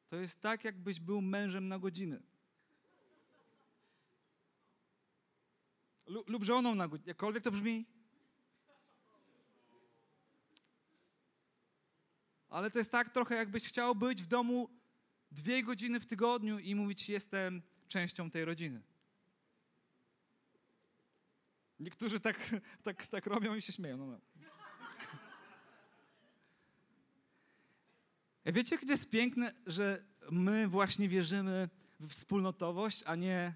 To 0.08 0.16
jest 0.16 0.40
tak, 0.40 0.64
jakbyś 0.64 1.00
był 1.00 1.20
mężem 1.20 1.68
na 1.68 1.78
godzinę. 1.78 2.20
Lu- 6.06 6.24
lub 6.26 6.44
żoną 6.44 6.74
na 6.74 6.88
godzinę, 6.88 7.08
jakkolwiek 7.08 7.44
to 7.44 7.50
brzmi. 7.50 7.86
Ale 12.48 12.70
to 12.70 12.78
jest 12.78 12.92
tak 12.92 13.10
trochę, 13.10 13.34
jakbyś 13.34 13.68
chciał 13.68 13.94
być 13.94 14.22
w 14.22 14.26
domu 14.26 14.70
dwie 15.30 15.62
godziny 15.62 16.00
w 16.00 16.06
tygodniu 16.06 16.58
i 16.58 16.74
mówić, 16.74 17.08
jestem 17.08 17.62
częścią 17.88 18.30
tej 18.30 18.44
rodziny. 18.44 18.82
Niektórzy 21.80 22.20
tak, 22.20 22.36
tak, 22.82 23.06
tak 23.06 23.26
robią 23.26 23.54
i 23.54 23.62
się 23.62 23.72
śmieją. 23.72 23.96
No, 23.96 24.06
no. 24.06 24.20
Wiecie, 28.46 28.78
gdzie 28.78 28.92
jest 28.92 29.10
piękne, 29.10 29.54
że 29.66 30.04
my 30.30 30.68
właśnie 30.68 31.08
wierzymy 31.08 31.68
w 32.00 32.08
wspólnotowość, 32.08 33.02
a 33.06 33.14
nie 33.14 33.54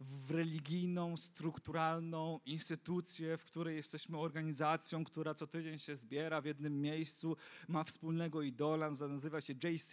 w 0.00 0.30
religijną, 0.30 1.16
strukturalną 1.16 2.40
instytucję, 2.46 3.36
w 3.36 3.44
której 3.44 3.76
jesteśmy 3.76 4.18
organizacją, 4.18 5.04
która 5.04 5.34
co 5.34 5.46
tydzień 5.46 5.78
się 5.78 5.96
zbiera 5.96 6.40
w 6.40 6.44
jednym 6.44 6.80
miejscu, 6.80 7.36
ma 7.68 7.84
wspólnego 7.84 8.42
idola, 8.42 8.90
nazywa 8.90 9.40
się 9.40 9.52
JC 9.52 9.92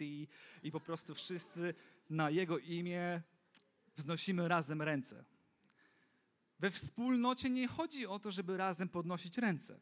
i 0.62 0.72
po 0.72 0.80
prostu 0.80 1.14
wszyscy 1.14 1.74
na 2.10 2.30
jego 2.30 2.58
imię 2.58 3.22
wznosimy 3.96 4.48
razem 4.48 4.82
ręce. 4.82 5.24
We 6.58 6.70
wspólnocie 6.70 7.50
nie 7.50 7.68
chodzi 7.68 8.06
o 8.06 8.18
to, 8.18 8.30
żeby 8.30 8.56
razem 8.56 8.88
podnosić 8.88 9.38
ręce. 9.38 9.80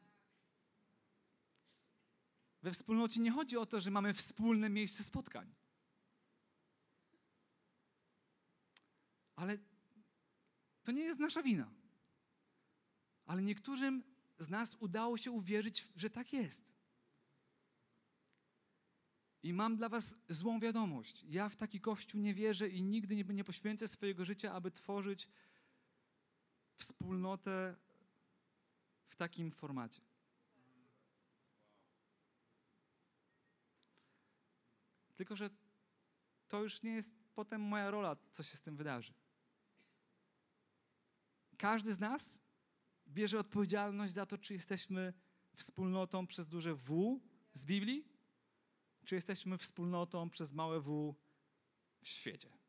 We 2.62 2.72
wspólnocie 2.72 3.20
nie 3.20 3.30
chodzi 3.30 3.56
o 3.56 3.66
to, 3.66 3.80
że 3.80 3.90
mamy 3.90 4.14
wspólne 4.14 4.70
miejsce 4.70 5.04
spotkań. 5.04 5.54
Ale 9.36 9.58
to 10.84 10.92
nie 10.92 11.02
jest 11.02 11.18
nasza 11.18 11.42
wina. 11.42 11.70
Ale 13.26 13.42
niektórym 13.42 14.02
z 14.38 14.48
nas 14.48 14.76
udało 14.80 15.18
się 15.18 15.30
uwierzyć, 15.30 15.88
że 15.96 16.10
tak 16.10 16.32
jest. 16.32 16.74
I 19.42 19.52
mam 19.52 19.76
dla 19.76 19.88
Was 19.88 20.16
złą 20.28 20.60
wiadomość. 20.60 21.24
Ja 21.28 21.48
w 21.48 21.56
taki 21.56 21.80
kościół 21.80 22.20
nie 22.20 22.34
wierzę 22.34 22.68
i 22.68 22.82
nigdy 22.82 23.16
nie, 23.16 23.44
poświęcę 23.44 23.88
swojego 23.88 24.24
życia, 24.24 24.52
aby 24.52 24.70
tworzyć 24.70 25.28
wspólnotę 26.76 27.76
w 29.08 29.16
takim 29.16 29.52
formacie. 29.52 30.00
Tylko, 35.16 35.36
że 35.36 35.50
to 36.48 36.62
już 36.62 36.82
nie 36.82 36.90
jest 36.90 37.14
potem 37.34 37.60
moja 37.60 37.90
rola, 37.90 38.16
co 38.32 38.42
się 38.42 38.56
z 38.56 38.62
tym 38.62 38.76
wydarzy. 38.76 39.14
Każdy 41.58 41.94
z 41.94 42.00
nas 42.00 42.42
bierze 43.08 43.38
odpowiedzialność 43.38 44.14
za 44.14 44.26
to, 44.26 44.38
czy 44.38 44.54
jesteśmy 44.54 45.12
wspólnotą 45.56 46.26
przez 46.26 46.48
duże 46.48 46.74
W 46.74 47.20
z 47.52 47.66
Biblii, 47.66 48.08
czy 49.04 49.14
jesteśmy 49.14 49.58
wspólnotą 49.58 50.30
przez 50.30 50.52
małe 50.52 50.80
W 50.80 51.14
w 52.02 52.08
świecie. 52.08 52.63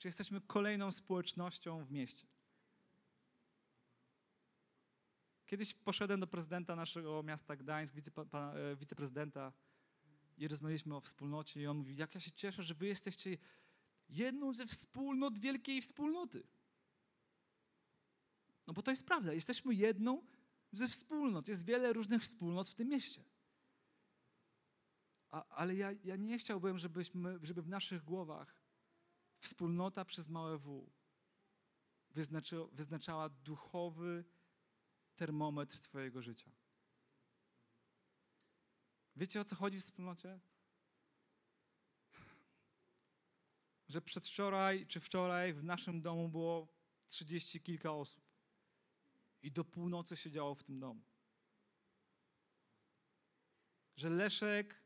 Czy 0.00 0.08
jesteśmy 0.08 0.40
kolejną 0.40 0.92
społecznością 0.92 1.84
w 1.84 1.90
mieście. 1.90 2.26
Kiedyś 5.46 5.74
poszedłem 5.74 6.20
do 6.20 6.26
prezydenta 6.26 6.76
naszego 6.76 7.22
miasta 7.22 7.56
Gdańsk, 7.56 7.94
e, 7.96 8.76
wiceprezydenta, 8.76 9.52
i 10.38 10.48
rozmawialiśmy 10.48 10.96
o 10.96 11.00
wspólnocie 11.00 11.62
i 11.62 11.66
on 11.66 11.76
mówi, 11.76 11.96
jak 11.96 12.14
ja 12.14 12.20
się 12.20 12.30
cieszę, 12.30 12.62
że 12.62 12.74
wy 12.74 12.86
jesteście 12.86 13.38
jedną 14.08 14.54
ze 14.54 14.66
wspólnot 14.66 15.38
wielkiej 15.38 15.82
wspólnoty. 15.82 16.42
No 18.66 18.72
bo 18.72 18.82
to 18.82 18.90
jest 18.90 19.06
prawda, 19.06 19.32
jesteśmy 19.32 19.74
jedną 19.74 20.22
ze 20.72 20.88
wspólnot. 20.88 21.48
Jest 21.48 21.64
wiele 21.64 21.92
różnych 21.92 22.22
wspólnot 22.22 22.68
w 22.68 22.74
tym 22.74 22.88
mieście. 22.88 23.24
A, 25.30 25.46
ale 25.48 25.74
ja, 25.74 25.92
ja 26.04 26.16
nie 26.16 26.38
chciałbym, 26.38 26.78
żebyśmy, 26.78 27.38
żeby 27.42 27.62
w 27.62 27.68
naszych 27.68 28.04
głowach 28.04 28.60
wspólnota 29.40 30.04
przez 30.04 30.28
małe 30.28 30.58
W 30.58 30.90
wyznaczy, 32.10 32.56
wyznaczała 32.72 33.28
duchowy 33.28 34.24
termometr 35.16 35.80
Twojego 35.80 36.22
życia. 36.22 36.50
Wiecie 39.16 39.40
o 39.40 39.44
co 39.44 39.56
chodzi 39.56 39.78
w 39.78 39.82
wspólnocie? 39.82 40.40
Że 43.88 44.02
przedwczoraj 44.02 44.86
czy 44.86 45.00
wczoraj 45.00 45.52
w 45.52 45.64
naszym 45.64 46.02
domu 46.02 46.28
było 46.28 46.68
trzydzieści 47.08 47.60
kilka 47.60 47.92
osób. 47.92 48.24
I 49.42 49.52
do 49.52 49.64
północy 49.64 50.16
się 50.16 50.30
działo 50.30 50.54
w 50.54 50.62
tym 50.62 50.80
domu. 50.80 51.02
Że 53.96 54.08
Leszek 54.08 54.82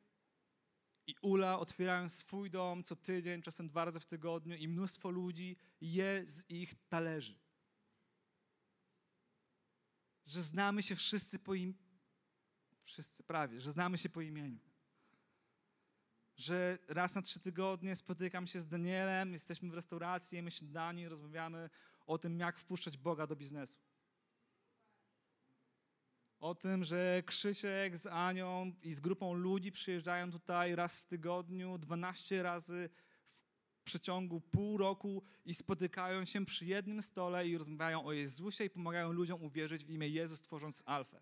i 1.06 1.14
Ula 1.22 1.58
otwierają 1.58 2.08
swój 2.08 2.50
dom 2.50 2.82
co 2.82 2.96
tydzień, 2.96 3.42
czasem 3.42 3.68
dwa 3.68 3.84
razy 3.84 4.00
w 4.00 4.06
tygodniu 4.06 4.56
i 4.56 4.68
mnóstwo 4.68 5.10
ludzi 5.10 5.56
je 5.80 6.22
z 6.26 6.50
ich 6.50 6.74
talerzy. 6.88 7.38
Że 10.26 10.42
znamy 10.42 10.82
się 10.82 10.96
wszyscy 10.96 11.38
po, 11.38 11.54
im, 11.54 11.74
wszyscy 12.84 13.22
prawie, 13.22 13.60
że 13.60 13.72
znamy 13.72 13.98
się 13.98 14.08
po 14.08 14.20
imieniu. 14.20 14.58
Że 16.36 16.78
raz 16.88 17.14
na 17.14 17.22
trzy 17.22 17.40
tygodnie 17.40 17.96
spotykam 17.96 18.46
się 18.46 18.60
z 18.60 18.66
Danielem, 18.66 19.32
jesteśmy 19.32 19.70
w 19.70 19.74
restauracji, 19.74 20.36
jemy 20.36 20.50
śniadanie, 20.50 21.08
rozmawiamy 21.08 21.70
o 22.06 22.18
tym, 22.18 22.38
jak 22.38 22.58
wpuszczać 22.58 22.96
Boga 22.96 23.26
do 23.26 23.36
biznesu. 23.36 23.78
O 26.44 26.54
tym, 26.54 26.84
że 26.84 27.22
Krzysiek 27.26 27.96
z 27.96 28.06
Anią 28.06 28.72
i 28.82 28.92
z 28.92 29.00
grupą 29.00 29.34
ludzi 29.34 29.72
przyjeżdżają 29.72 30.30
tutaj 30.30 30.74
raz 30.74 31.00
w 31.00 31.06
tygodniu, 31.06 31.78
12 31.78 32.42
razy 32.42 32.90
w 33.76 33.82
przeciągu 33.82 34.40
pół 34.40 34.78
roku 34.78 35.22
i 35.44 35.54
spotykają 35.54 36.24
się 36.24 36.44
przy 36.44 36.66
jednym 36.66 37.02
stole 37.02 37.48
i 37.48 37.58
rozmawiają 37.58 38.04
o 38.04 38.12
Jezusie 38.12 38.64
i 38.64 38.70
pomagają 38.70 39.12
ludziom 39.12 39.42
uwierzyć 39.42 39.84
w 39.84 39.90
imię 39.90 40.08
Jezus, 40.08 40.42
tworząc 40.42 40.82
Alfę. 40.86 41.20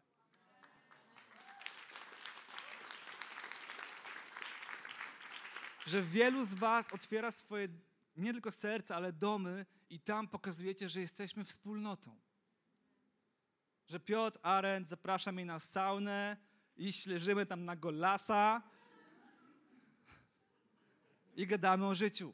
że 5.86 6.02
wielu 6.02 6.44
z 6.44 6.54
Was 6.54 6.92
otwiera 6.92 7.30
swoje 7.30 7.68
nie 8.16 8.32
tylko 8.32 8.52
serca, 8.52 8.96
ale 8.96 9.12
domy 9.12 9.66
i 9.90 10.00
tam 10.00 10.28
pokazujecie, 10.28 10.88
że 10.88 11.00
jesteśmy 11.00 11.44
wspólnotą. 11.44 12.20
Że 13.88 14.00
Piotr 14.00 14.38
Arendt 14.42 14.88
zaprasza 14.88 15.32
mnie 15.32 15.44
na 15.44 15.58
saunę 15.58 16.36
i 16.76 16.92
leżymy 17.06 17.46
tam 17.46 17.64
na 17.64 17.76
golasa 17.76 18.62
i 21.36 21.46
gadamy 21.46 21.86
o 21.86 21.94
życiu. 21.94 22.32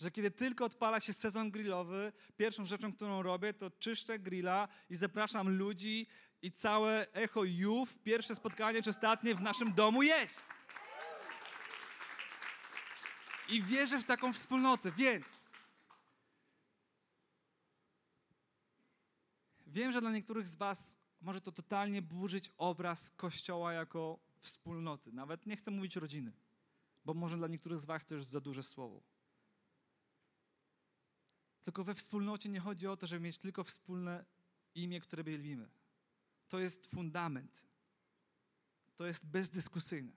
Że 0.00 0.10
kiedy 0.10 0.30
tylko 0.30 0.64
odpala 0.64 1.00
się 1.00 1.12
sezon 1.12 1.50
grillowy, 1.50 2.12
pierwszą 2.36 2.66
rzeczą, 2.66 2.92
którą 2.92 3.22
robię, 3.22 3.54
to 3.54 3.70
czyszczę 3.70 4.18
grilla 4.18 4.68
i 4.90 4.96
zapraszam 4.96 5.56
ludzi 5.56 6.06
i 6.42 6.52
całe 6.52 7.12
Echo 7.12 7.44
Youth, 7.44 7.92
pierwsze 8.02 8.34
spotkanie 8.34 8.82
czy 8.82 8.90
ostatnie 8.90 9.34
w 9.34 9.40
naszym 9.40 9.74
domu 9.74 10.02
jest. 10.02 10.44
I 13.48 13.62
wierzę 13.62 14.00
w 14.00 14.04
taką 14.04 14.32
wspólnotę, 14.32 14.92
więc 14.92 15.44
wiem, 19.74 19.92
że 19.92 20.00
dla 20.00 20.12
niektórych 20.12 20.48
z 20.48 20.56
Was 20.56 20.96
może 21.20 21.40
to 21.40 21.52
totalnie 21.52 22.02
burzyć 22.02 22.50
obraz 22.56 23.10
Kościoła 23.10 23.72
jako 23.72 24.18
wspólnoty. 24.40 25.12
Nawet 25.12 25.46
nie 25.46 25.56
chcę 25.56 25.70
mówić 25.70 25.96
rodziny, 25.96 26.32
bo 27.04 27.14
może 27.14 27.36
dla 27.36 27.48
niektórych 27.48 27.80
z 27.80 27.84
Was 27.84 28.06
to 28.06 28.14
już 28.14 28.24
za 28.24 28.40
duże 28.40 28.62
słowo. 28.62 29.02
Tylko 31.62 31.84
we 31.84 31.94
wspólnocie 31.94 32.48
nie 32.48 32.60
chodzi 32.60 32.86
o 32.86 32.96
to, 32.96 33.06
żeby 33.06 33.20
mieć 33.20 33.38
tylko 33.38 33.64
wspólne 33.64 34.24
imię, 34.74 35.00
które 35.00 35.24
wielbimy. 35.24 35.70
To 36.48 36.58
jest 36.58 36.86
fundament. 36.86 37.66
To 38.96 39.06
jest 39.06 39.26
bezdyskusyjne. 39.26 40.12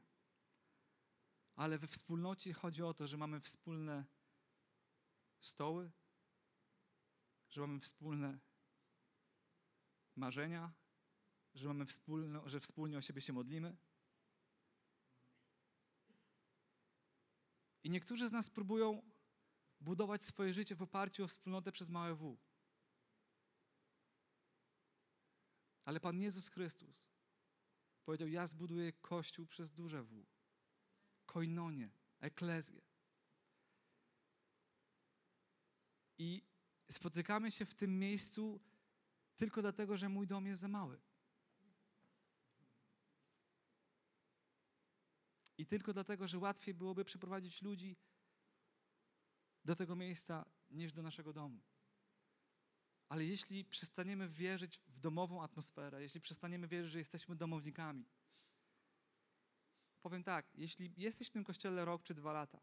Ale 1.56 1.78
we 1.78 1.88
wspólnocie 1.88 2.54
chodzi 2.54 2.84
o 2.84 2.94
to, 2.94 3.08
że 3.08 3.18
mamy 3.18 3.40
wspólne 3.40 4.06
stoły, 5.40 5.92
że 7.50 7.62
mamy 7.62 7.80
wspólne 7.80 8.40
marzenia, 10.18 10.74
że 11.56 11.68
mamy 11.68 11.86
wspólne, 11.86 12.42
że 12.46 12.60
wspólnie 12.60 12.98
o 12.98 13.02
siebie 13.02 13.22
się 13.22 13.34
modlimy. 13.34 13.78
I 17.84 17.90
niektórzy 17.90 18.30
z 18.30 18.32
nas 18.32 18.50
próbują 18.50 19.12
budować 19.80 20.24
swoje 20.24 20.54
życie 20.54 20.76
w 20.76 20.82
oparciu 20.82 21.24
o 21.24 21.28
wspólnotę 21.28 21.72
przez 21.72 21.90
małe 21.90 22.16
W. 22.16 22.38
Ale 25.86 26.00
Pan 26.00 26.22
Jezus 26.22 26.50
Chrystus 26.50 27.10
powiedział: 28.06 28.28
Ja 28.28 28.48
zbuduję 28.48 28.94
kościół 28.94 29.46
przez 29.46 29.72
duże 29.72 30.04
W. 30.04 30.26
Koinonię, 31.26 31.90
eklezję. 32.20 32.82
I 36.18 36.44
spotykamy 36.92 37.52
się 37.52 37.66
w 37.66 37.76
tym 37.76 38.00
miejscu 38.00 38.60
tylko 39.38 39.62
dlatego, 39.62 39.98
że 39.98 40.10
mój 40.10 40.28
dom 40.28 40.48
jest 40.48 40.62
za 40.62 40.68
mały. 40.68 41.00
I 45.58 45.66
tylko 45.66 45.94
dlatego, 45.94 46.28
że 46.28 46.38
łatwiej 46.38 46.74
byłoby 46.74 47.06
przeprowadzić 47.06 47.62
ludzi 47.62 47.98
do 49.66 49.76
tego 49.76 49.96
miejsca 49.96 50.46
niż 50.70 50.94
do 50.94 51.02
naszego 51.02 51.34
domu. 51.34 51.60
Ale 53.10 53.26
jeśli 53.26 53.66
przestaniemy 53.66 54.30
wierzyć 54.30 54.82
w 54.88 55.00
domową 55.00 55.44
atmosferę, 55.44 56.02
jeśli 56.02 56.22
przestaniemy 56.22 56.68
wierzyć, 56.68 56.92
że 56.92 57.00
jesteśmy 57.00 57.36
domownikami, 57.36 58.06
powiem 60.02 60.24
tak, 60.24 60.46
jeśli 60.56 60.94
jesteś 60.98 61.28
w 61.28 61.32
tym 61.32 61.44
kościele 61.44 61.86
rok 61.86 62.04
czy 62.04 62.14
dwa 62.14 62.34
lata 62.34 62.60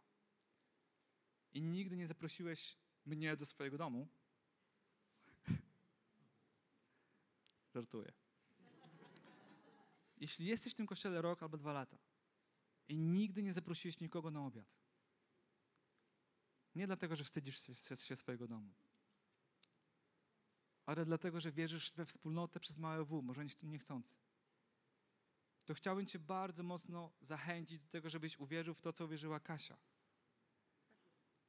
i 1.53 1.63
nigdy 1.63 1.97
nie 1.97 2.07
zaprosiłeś 2.07 2.79
mnie 3.07 3.37
do 3.37 3.47
swojego 3.47 3.79
domu, 3.79 4.09
żartuję. 7.75 8.13
Jeśli 10.17 10.47
jesteś 10.47 10.73
w 10.73 10.77
tym 10.77 10.87
kościele 10.87 11.23
rok 11.23 11.43
albo 11.43 11.57
dwa 11.57 11.73
lata 11.73 11.99
i 12.89 12.99
nigdy 12.99 13.43
nie 13.43 13.53
zaprosiłeś 13.53 14.01
nikogo 14.01 14.31
na 14.31 14.47
obiad, 14.47 14.77
nie 16.75 16.87
dlatego, 16.87 17.17
że 17.17 17.25
wstydzisz 17.25 17.59
się 18.05 18.17
swojego 18.17 18.49
domu, 18.49 18.75
ale 20.87 21.05
dlatego, 21.05 21.41
że 21.41 21.53
wierzysz 21.53 21.93
we 21.93 22.07
wspólnotę 22.07 22.61
przez 22.61 22.79
małe 22.79 23.05
W, 23.05 23.23
może 23.23 23.45
niechcący. 23.63 24.17
To 25.65 25.75
chciałbym 25.75 26.07
Cię 26.07 26.19
bardzo 26.19 26.63
mocno 26.63 27.13
zachęcić 27.21 27.81
do 27.81 27.89
tego, 27.89 28.11
żebyś 28.11 28.39
uwierzył 28.39 28.75
w 28.75 28.81
to, 28.81 28.93
co 28.93 29.05
uwierzyła 29.05 29.41
Kasia. 29.41 29.77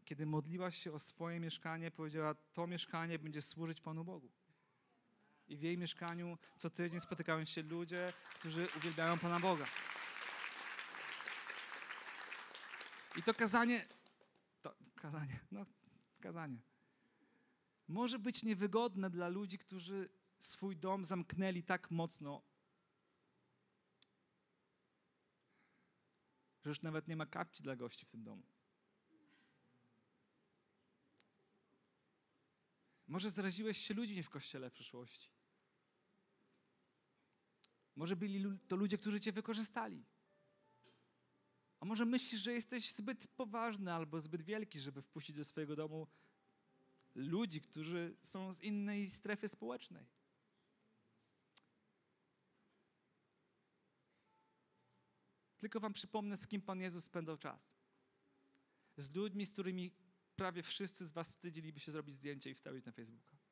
Kiedy 0.06 0.26
modliłaś 0.26 0.78
się 0.78 0.94
o 0.94 1.00
swoje 1.00 1.40
mieszkanie, 1.40 1.92
powiedziała: 1.92 2.36
To 2.36 2.68
mieszkanie 2.68 3.20
będzie 3.20 3.42
służyć 3.42 3.82
Panu 3.82 4.04
Bogu. 4.04 4.32
I 5.48 5.58
w 5.58 5.62
jej 5.62 5.78
mieszkaniu 5.78 6.38
co 6.58 6.70
tydzień 6.70 7.00
spotykają 7.00 7.46
się 7.46 7.62
ludzie, 7.62 8.14
którzy 8.40 8.68
uwielbiają 8.78 9.20
Pana 9.20 9.40
Boga. 9.40 9.66
I 13.18 13.24
to 13.24 13.34
kazanie 13.34 13.86
to 14.62 14.76
kazanie, 14.96 15.40
no 15.52 15.66
kazanie. 16.22 16.62
Może 17.88 18.20
być 18.20 18.44
niewygodne 18.44 19.10
dla 19.10 19.28
ludzi, 19.28 19.58
którzy 19.58 20.10
swój 20.40 20.78
dom 20.78 21.06
zamknęli 21.06 21.64
tak 21.64 21.92
mocno, 21.92 22.42
że 26.64 26.70
już 26.70 26.82
nawet 26.82 27.08
nie 27.08 27.16
ma 27.16 27.26
kapci 27.26 27.64
dla 27.64 27.76
gości 27.76 28.06
w 28.06 28.12
tym 28.12 28.24
domu. 28.24 28.44
Może 33.08 33.30
zaraziłeś 33.30 33.78
się 33.78 33.94
ludźmi 33.94 34.24
w 34.24 34.30
kościele 34.30 34.70
w 34.70 34.74
przyszłości. 34.74 35.35
Może 37.96 38.16
byli 38.16 38.60
to 38.68 38.76
ludzie, 38.76 38.98
którzy 38.98 39.20
cię 39.20 39.32
wykorzystali. 39.32 40.06
A 41.80 41.86
może 41.86 42.06
myślisz, 42.06 42.42
że 42.42 42.54
jesteś 42.54 42.92
zbyt 42.92 43.28
poważny 43.28 43.94
albo 43.94 44.22
zbyt 44.22 44.42
wielki, 44.42 44.80
żeby 44.80 45.02
wpuścić 45.02 45.36
do 45.36 45.46
swojego 45.46 45.76
domu 45.76 46.08
ludzi, 47.16 47.62
którzy 47.62 48.16
są 48.22 48.54
z 48.54 48.62
innej 48.62 49.10
strefy 49.10 49.48
społecznej? 49.48 50.06
Tylko 55.60 55.80
wam 55.80 55.94
przypomnę, 55.94 56.38
z 56.38 56.48
kim 56.48 56.62
Pan 56.62 56.82
Jezus 56.82 57.04
spędzał 57.04 57.38
czas. 57.38 57.76
Z 58.98 59.16
ludźmi, 59.16 59.46
z 59.46 59.52
którymi 59.52 59.92
prawie 60.36 60.64
wszyscy 60.64 61.08
z 61.08 61.12
was 61.12 61.30
wstydziliby 61.30 61.80
się 61.80 61.92
zrobić 61.92 62.16
zdjęcie 62.16 62.50
i 62.50 62.54
wstawić 62.54 62.86
na 62.86 62.92
Facebooka. 62.92 63.45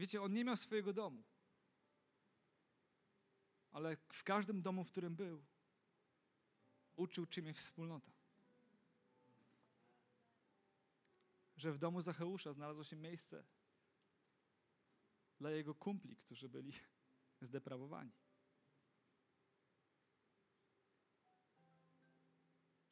Wiecie, 0.00 0.22
on 0.22 0.32
nie 0.32 0.44
miał 0.44 0.56
swojego 0.56 0.92
domu 0.92 1.22
ale 3.72 3.96
w 3.96 4.24
każdym 4.24 4.62
domu, 4.62 4.84
w 4.84 4.90
którym 4.90 5.16
był, 5.16 5.44
uczył, 6.96 7.26
czym 7.26 7.46
jest 7.46 7.58
wspólnota. 7.58 8.12
Że 11.56 11.72
w 11.72 11.78
domu 11.78 12.00
Zacheusza 12.00 12.52
znalazło 12.52 12.84
się 12.84 12.96
miejsce 12.96 13.44
dla 15.38 15.50
jego 15.50 15.74
kumpli, 15.74 16.16
którzy 16.16 16.48
byli 16.48 16.72
zdeprawowani. 17.40 18.12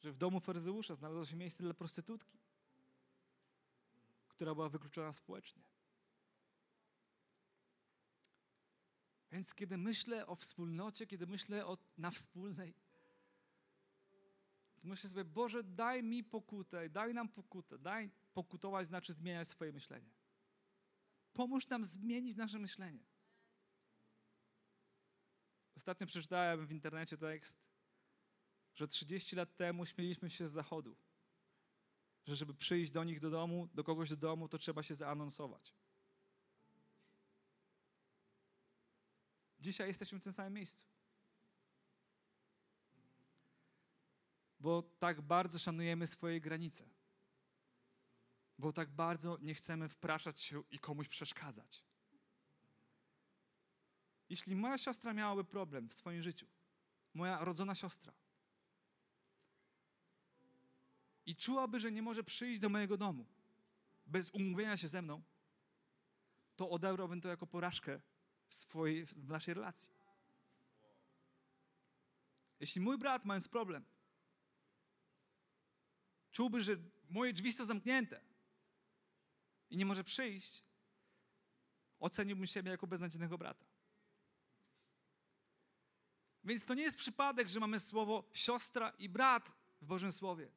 Że 0.01 0.13
w 0.13 0.17
domu 0.17 0.41
Faryzeusza 0.41 0.95
znalazło 0.95 1.27
się 1.27 1.37
miejsce 1.37 1.63
dla 1.63 1.75
prostytutki, 1.75 2.39
która 4.29 4.55
była 4.55 4.69
wykluczona 4.69 5.13
społecznie. 5.13 5.63
Więc 9.33 9.55
kiedy 9.55 9.77
myślę 9.77 10.27
o 10.27 10.37
wspólnocie, 10.37 11.07
kiedy 11.07 11.27
myślę 11.27 11.67
o, 11.67 11.79
na 11.99 12.11
wspólnej, 12.11 12.75
to 14.81 14.89
myślę 14.89 15.11
sobie, 15.11 15.25
Boże, 15.25 15.65
daj 15.65 16.03
mi 16.03 16.25
pokutę, 16.25 16.89
daj 16.89 17.15
nam 17.15 17.29
pokutę, 17.29 17.79
daj 17.79 18.11
pokutować 18.35 18.87
znaczy 18.87 19.13
zmieniać 19.13 19.49
swoje 19.49 19.73
myślenie. 19.73 20.11
Pomóż 21.33 21.69
nam 21.69 21.85
zmienić 21.85 22.37
nasze 22.37 22.59
myślenie. 22.59 23.05
Ostatnio 25.77 26.07
przeczytałem 26.07 26.67
w 26.67 26.73
internecie 26.73 27.17
tekst, 27.19 27.69
że 28.75 28.89
30 28.89 29.37
lat 29.37 29.57
temu 29.57 29.87
śmieliśmy 29.87 30.31
się 30.31 30.49
z 30.49 30.53
zachodu, 30.53 30.97
że 32.27 32.37
żeby 32.37 32.55
przyjść 32.55 32.93
do 32.93 33.05
nich 33.05 33.21
do 33.21 33.31
domu, 33.31 33.69
do 33.75 33.85
kogoś 33.85 34.11
do 34.11 34.17
domu, 34.17 34.49
to 34.49 34.59
trzeba 34.59 34.83
się 34.83 34.95
zaanonsować. 34.95 35.75
Dzisiaj 39.61 39.89
jesteśmy 39.89 40.21
w 40.21 40.25
tym 40.25 40.33
samym 40.33 40.53
miejscu. 40.53 40.85
Bo 44.61 44.83
tak 44.83 45.21
bardzo 45.23 45.59
szanujemy 45.59 46.07
swoje 46.07 46.41
granice. 46.41 46.91
Bo 48.59 48.73
tak 48.73 48.91
bardzo 48.91 49.39
nie 49.41 49.55
chcemy 49.55 49.89
wpraszać 49.89 50.41
się 50.41 50.63
i 50.71 50.79
komuś 50.79 51.09
przeszkadzać. 51.09 51.85
Jeśli 54.29 54.57
moja 54.57 54.79
siostra 54.79 55.13
miałaby 55.13 55.45
problem 55.45 55.89
w 55.89 55.95
swoim 55.95 56.23
życiu, 56.23 56.47
moja 57.15 57.45
rodzona 57.45 57.75
siostra, 57.75 58.13
i 61.27 61.37
czułaby, 61.37 61.81
że 61.81 61.93
nie 61.93 62.03
może 62.03 62.25
przyjść 62.25 62.61
do 62.61 62.69
mojego 62.69 62.97
domu 62.97 63.27
bez 64.09 64.31
umówienia 64.31 64.77
się 64.77 64.89
ze 64.89 65.03
mną, 65.03 65.23
to 66.57 66.71
odebrałbym 66.71 67.21
to 67.21 67.29
jako 67.29 67.47
porażkę 67.47 68.01
w, 68.49 68.55
swojej, 68.55 69.07
w 69.07 69.29
naszej 69.29 69.55
relacji. 69.55 69.93
Jeśli 72.61 72.81
mój 72.81 72.99
brat, 72.99 73.25
mając 73.25 73.49
problem, 73.49 73.85
czułby, 76.31 76.61
że 76.61 76.77
moje 77.11 77.33
drzwi 77.33 77.53
są 77.53 77.65
zamknięte 77.65 78.21
i 79.71 79.77
nie 79.77 79.87
może 79.87 80.05
przyjść, 80.05 80.65
oceniłbym 82.01 82.47
siebie 82.47 82.71
jako 82.71 82.87
beznadziejnego 82.87 83.39
brata. 83.39 83.67
Więc 86.45 86.65
to 86.65 86.75
nie 86.75 86.83
jest 86.83 86.99
przypadek, 86.99 87.49
że 87.49 87.61
mamy 87.61 87.81
słowo 87.81 88.31
siostra 88.33 88.91
i 88.99 89.09
brat 89.09 89.57
w 89.81 89.87
Bożym 89.87 90.13
Słowie 90.13 90.51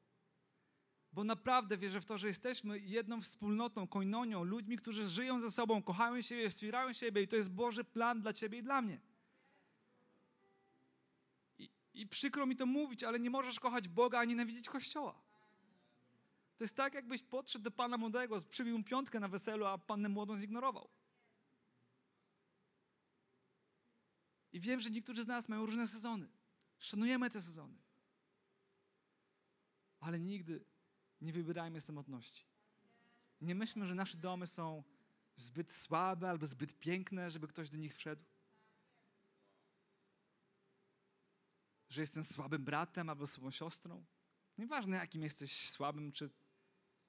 bo 1.13 1.24
naprawdę 1.24 1.78
wierzę 1.78 2.02
w 2.02 2.06
to, 2.06 2.17
że 2.17 2.28
jesteśmy 2.28 2.80
jedną 2.80 3.21
wspólnotą, 3.21 3.88
koinonią, 3.88 4.43
ludźmi, 4.43 4.78
którzy 4.78 5.06
żyją 5.06 5.41
ze 5.41 5.52
sobą, 5.52 5.84
kochają 5.84 6.21
siebie, 6.21 6.50
wspierają 6.50 6.93
siebie 6.93 7.21
i 7.21 7.28
to 7.28 7.36
jest 7.36 7.52
Boży 7.52 7.84
plan 7.84 8.21
dla 8.21 8.34
ciebie 8.34 8.58
i 8.58 8.63
dla 8.63 8.82
mnie. 8.82 9.02
I 11.60 11.69
I 11.93 12.08
przykro 12.08 12.45
mi 12.45 12.56
to 12.56 12.65
mówić, 12.65 13.04
ale 13.04 13.19
nie 13.19 13.30
możesz 13.30 13.60
kochać 13.60 13.88
Boga 13.88 14.19
ani 14.19 14.30
nienawidzić 14.30 14.69
Kościoła. 14.69 15.21
To 16.58 16.63
jest 16.63 16.76
tak, 16.76 16.93
jakbyś 16.93 17.24
podszedł 17.24 17.63
do 17.63 17.71
pana 17.71 17.97
młodego, 17.97 18.41
przybił 18.50 18.78
mu 18.78 18.84
piątkę 18.84 19.19
na 19.19 19.28
weselu, 19.28 19.65
a 19.65 19.78
pannę 19.78 20.10
młodą 20.10 20.38
zignorował. 20.38 20.89
I 24.54 24.60
wiem, 24.60 24.80
że 24.80 24.89
niektórzy 24.89 25.24
z 25.24 25.28
nas 25.28 25.50
mają 25.50 25.65
różne 25.65 25.88
sezony. 25.88 26.30
Szanujemy 26.80 27.30
te 27.30 27.41
sezony. 27.41 27.78
Ale 30.00 30.19
nigdy 30.19 30.65
nie 31.22 31.34
wybierajmy 31.34 31.82
samotności. 31.82 32.46
Nie 33.42 33.56
myślmy, 33.56 33.88
że 33.88 33.96
nasze 33.96 34.18
domy 34.18 34.48
są 34.48 34.84
zbyt 35.36 35.72
słabe 35.72 36.30
albo 36.30 36.46
zbyt 36.46 36.80
piękne, 36.80 37.32
żeby 37.32 37.48
ktoś 37.48 37.70
do 37.70 37.78
nich 37.78 37.96
wszedł. 37.96 38.24
Że 41.90 42.02
jestem 42.02 42.24
słabym 42.24 42.64
bratem 42.64 43.10
albo 43.10 43.28
słabą 43.28 43.52
siostrą. 43.52 44.06
Nieważne, 44.58 44.98
jakim 44.98 45.24
jesteś 45.24 45.70
słabym 45.70 46.12
czy 46.12 46.30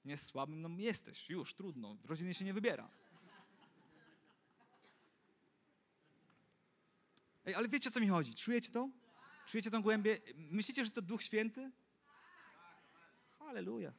nie 0.05 0.17
słabym, 0.17 0.61
no 0.61 0.69
jesteś, 0.77 1.29
już, 1.29 1.53
trudno. 1.53 1.95
W 1.95 2.05
rodzinie 2.05 2.33
się 2.33 2.45
nie 2.45 2.53
wybiera. 2.53 2.89
Ej, 7.45 7.55
ale 7.55 7.69
wiecie, 7.69 7.89
o 7.89 7.91
co 7.91 7.99
mi 7.99 8.07
chodzi? 8.07 8.35
Czujecie 8.35 8.71
to? 8.71 8.89
Czujecie 9.47 9.71
tą 9.71 9.81
głębię? 9.81 10.19
Myślicie, 10.35 10.85
że 10.85 10.91
to 10.91 11.01
Duch 11.01 11.23
Święty? 11.23 11.71
Halleluja. 13.39 13.93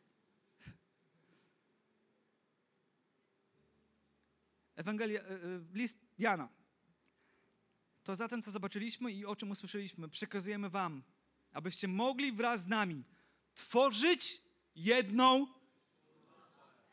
Ewangelia, 4.76 5.20
e, 5.20 5.24
e, 5.24 5.38
list 5.72 5.98
Jana. 6.18 6.48
To 8.04 8.16
zatem, 8.16 8.42
co 8.42 8.50
zobaczyliśmy 8.50 9.12
i 9.12 9.26
o 9.26 9.36
czym 9.36 9.50
usłyszeliśmy, 9.50 10.08
przekazujemy 10.08 10.70
wam, 10.70 11.02
abyście 11.52 11.88
mogli 11.88 12.32
wraz 12.32 12.62
z 12.62 12.66
nami 12.66 13.04
tworzyć 13.54 14.42
jedną 14.76 15.46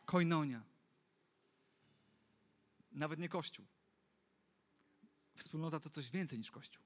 koinonia. 0.06 0.63
Nawet 2.91 3.20
nie 3.20 3.30
Kościół. 3.30 3.65
Wspólnota 5.36 5.80
to 5.80 5.89
coś 5.89 6.12
więcej 6.12 6.39
niż 6.39 6.52
Kościół. 6.52 6.84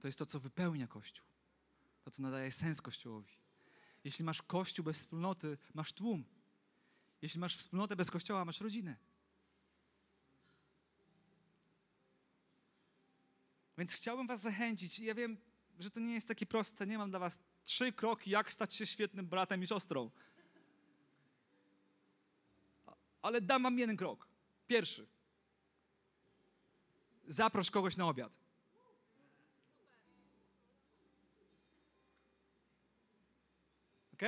To 0.00 0.08
jest 0.08 0.18
to, 0.18 0.26
co 0.26 0.40
wypełnia 0.40 0.86
Kościół. 0.86 1.26
To, 2.02 2.10
co 2.10 2.22
nadaje 2.22 2.52
sens 2.52 2.82
Kościołowi. 2.82 3.32
Jeśli 4.04 4.24
masz 4.24 4.42
Kościół 4.42 4.84
bez 4.84 4.98
wspólnoty, 4.98 5.58
masz 5.74 5.92
tłum. 5.92 6.24
Jeśli 7.24 7.40
masz 7.40 7.56
wspólnotę 7.56 7.96
bez 7.96 8.10
Kościoła, 8.10 8.44
masz 8.44 8.60
rodzinę. 8.60 8.96
Więc 13.78 13.94
chciałbym 13.94 14.26
Was 14.26 14.40
zachęcić. 14.40 14.98
Ja 14.98 15.14
wiem, 15.14 15.36
że 15.78 15.90
to 15.90 16.00
nie 16.00 16.14
jest 16.14 16.28
takie 16.28 16.46
proste. 16.46 16.86
Nie 16.86 16.98
mam 16.98 17.10
dla 17.10 17.18
Was 17.18 17.38
trzy 17.64 17.92
kroki, 17.92 18.30
jak 18.30 18.52
stać 18.52 18.74
się 18.74 18.86
świetnym 18.86 19.26
bratem 19.26 19.62
i 19.62 19.66
siostrą. 19.66 20.10
Ale 23.22 23.40
dam 23.40 23.62
Wam 23.62 23.78
jeden 23.78 23.96
krok. 23.96 24.28
Pierwszy. 24.66 25.06
Zaproś 27.26 27.70
kogoś 27.70 27.96
na 27.96 28.08
obiad. 28.08 28.38
Ok? 34.14 34.22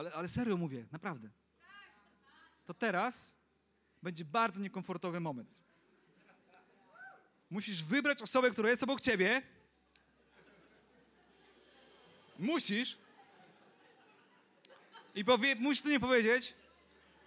Ale, 0.00 0.12
ale 0.12 0.28
serio 0.28 0.56
mówię, 0.56 0.86
naprawdę. 0.92 1.28
To 2.66 2.74
teraz 2.74 3.36
będzie 4.02 4.24
bardzo 4.24 4.60
niekomfortowy 4.60 5.20
moment. 5.20 5.60
Musisz 7.50 7.84
wybrać 7.84 8.22
osobę, 8.22 8.50
która 8.50 8.70
jest 8.70 8.82
obok 8.82 9.00
ciebie. 9.00 9.42
Musisz. 12.38 12.98
I 15.14 15.24
powie, 15.24 15.54
musisz 15.54 15.82
to 15.82 15.88
nie 15.88 16.00
powiedzieć. 16.00 16.54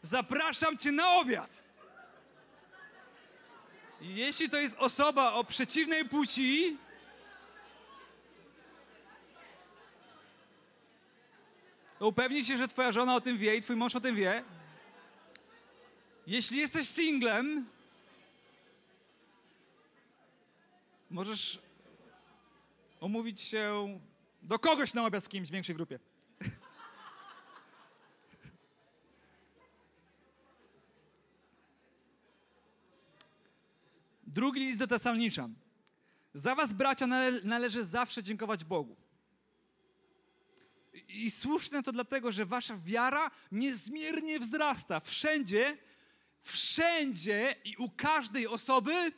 Zapraszam 0.01 0.77
cię 0.77 0.91
na 0.91 1.09
obiad. 1.09 1.63
Jeśli 4.01 4.49
to 4.49 4.57
jest 4.57 4.77
osoba 4.77 5.33
o 5.33 5.43
przeciwnej 5.43 6.05
płci, 6.09 6.77
upewnij 12.07 12.45
się, 12.45 12.57
że 12.57 12.67
twoja 12.67 12.91
żona 12.91 13.15
o 13.15 13.21
tym 13.21 13.37
wie 13.37 13.55
i 13.55 13.61
twój 13.61 13.75
mąż 13.75 13.95
o 13.95 14.01
tym 14.01 14.15
wie. 14.15 14.43
Jeśli 16.27 16.57
jesteś 16.57 16.87
singlem, 16.87 17.65
możesz 21.09 21.59
omówić 22.99 23.41
się 23.41 23.99
do 24.43 24.59
kogoś 24.59 24.93
na 24.93 25.05
obiad 25.05 25.23
z 25.23 25.29
kimś 25.29 25.49
w 25.49 25.51
większej 25.51 25.75
grupie. 25.75 25.99
Drugi 34.27 34.59
list 34.59 34.79
do 34.79 34.87
Tesalniczan. 34.87 35.55
Za 36.33 36.55
was, 36.55 36.73
bracia, 36.73 37.07
nale 37.07 37.41
należy 37.43 37.83
zawsze 37.83 38.23
dziękować 38.23 38.63
Bogu. 38.63 39.02
I 41.07 41.31
słuszne 41.31 41.83
to 41.83 41.91
dlatego, 41.91 42.31
że 42.31 42.45
wasza 42.45 42.77
wiara 42.77 43.31
niezmiernie 43.51 44.39
wzrasta. 44.39 44.99
Wszędzie, 44.99 45.77
wszędzie 46.41 47.55
i 47.65 47.75
u 47.77 47.89
każdej 47.89 48.47
osoby. 48.47 49.11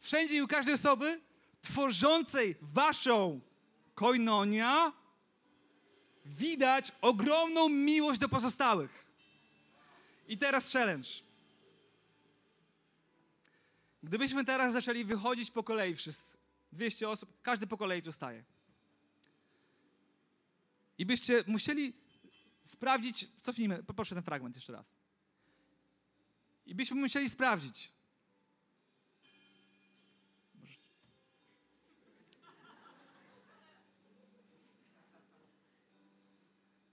Wszędzie 0.00 0.36
i 0.36 0.42
u 0.42 0.48
każdej 0.48 0.74
osoby 0.74 1.20
tworzącej 1.60 2.56
waszą 2.62 3.40
koinonia 3.94 4.92
widać 6.24 6.92
ogromną 7.00 7.68
miłość 7.68 8.20
do 8.20 8.28
pozostałych. 8.28 9.06
I 10.28 10.38
teraz 10.38 10.72
challenge. 10.72 11.08
Gdybyśmy 14.02 14.44
teraz 14.44 14.72
zaczęli 14.72 15.04
wychodzić 15.04 15.50
po 15.50 15.62
kolei 15.62 15.96
wszyscy, 15.96 16.38
200 16.76 17.08
osób, 17.08 17.42
każdy 17.42 17.66
po 17.66 17.76
kolei 17.76 18.02
tu 18.02 18.12
staje. 18.12 18.44
I 20.98 21.06
byście 21.06 21.44
musieli 21.46 21.92
sprawdzić, 22.64 23.28
cofnijmy, 23.40 23.82
poproszę 23.82 24.14
ten 24.14 24.24
fragment 24.24 24.56
jeszcze 24.56 24.72
raz. 24.72 24.96
I 26.66 26.74
byśmy 26.74 27.00
musieli 27.00 27.30
sprawdzić. 27.30 27.92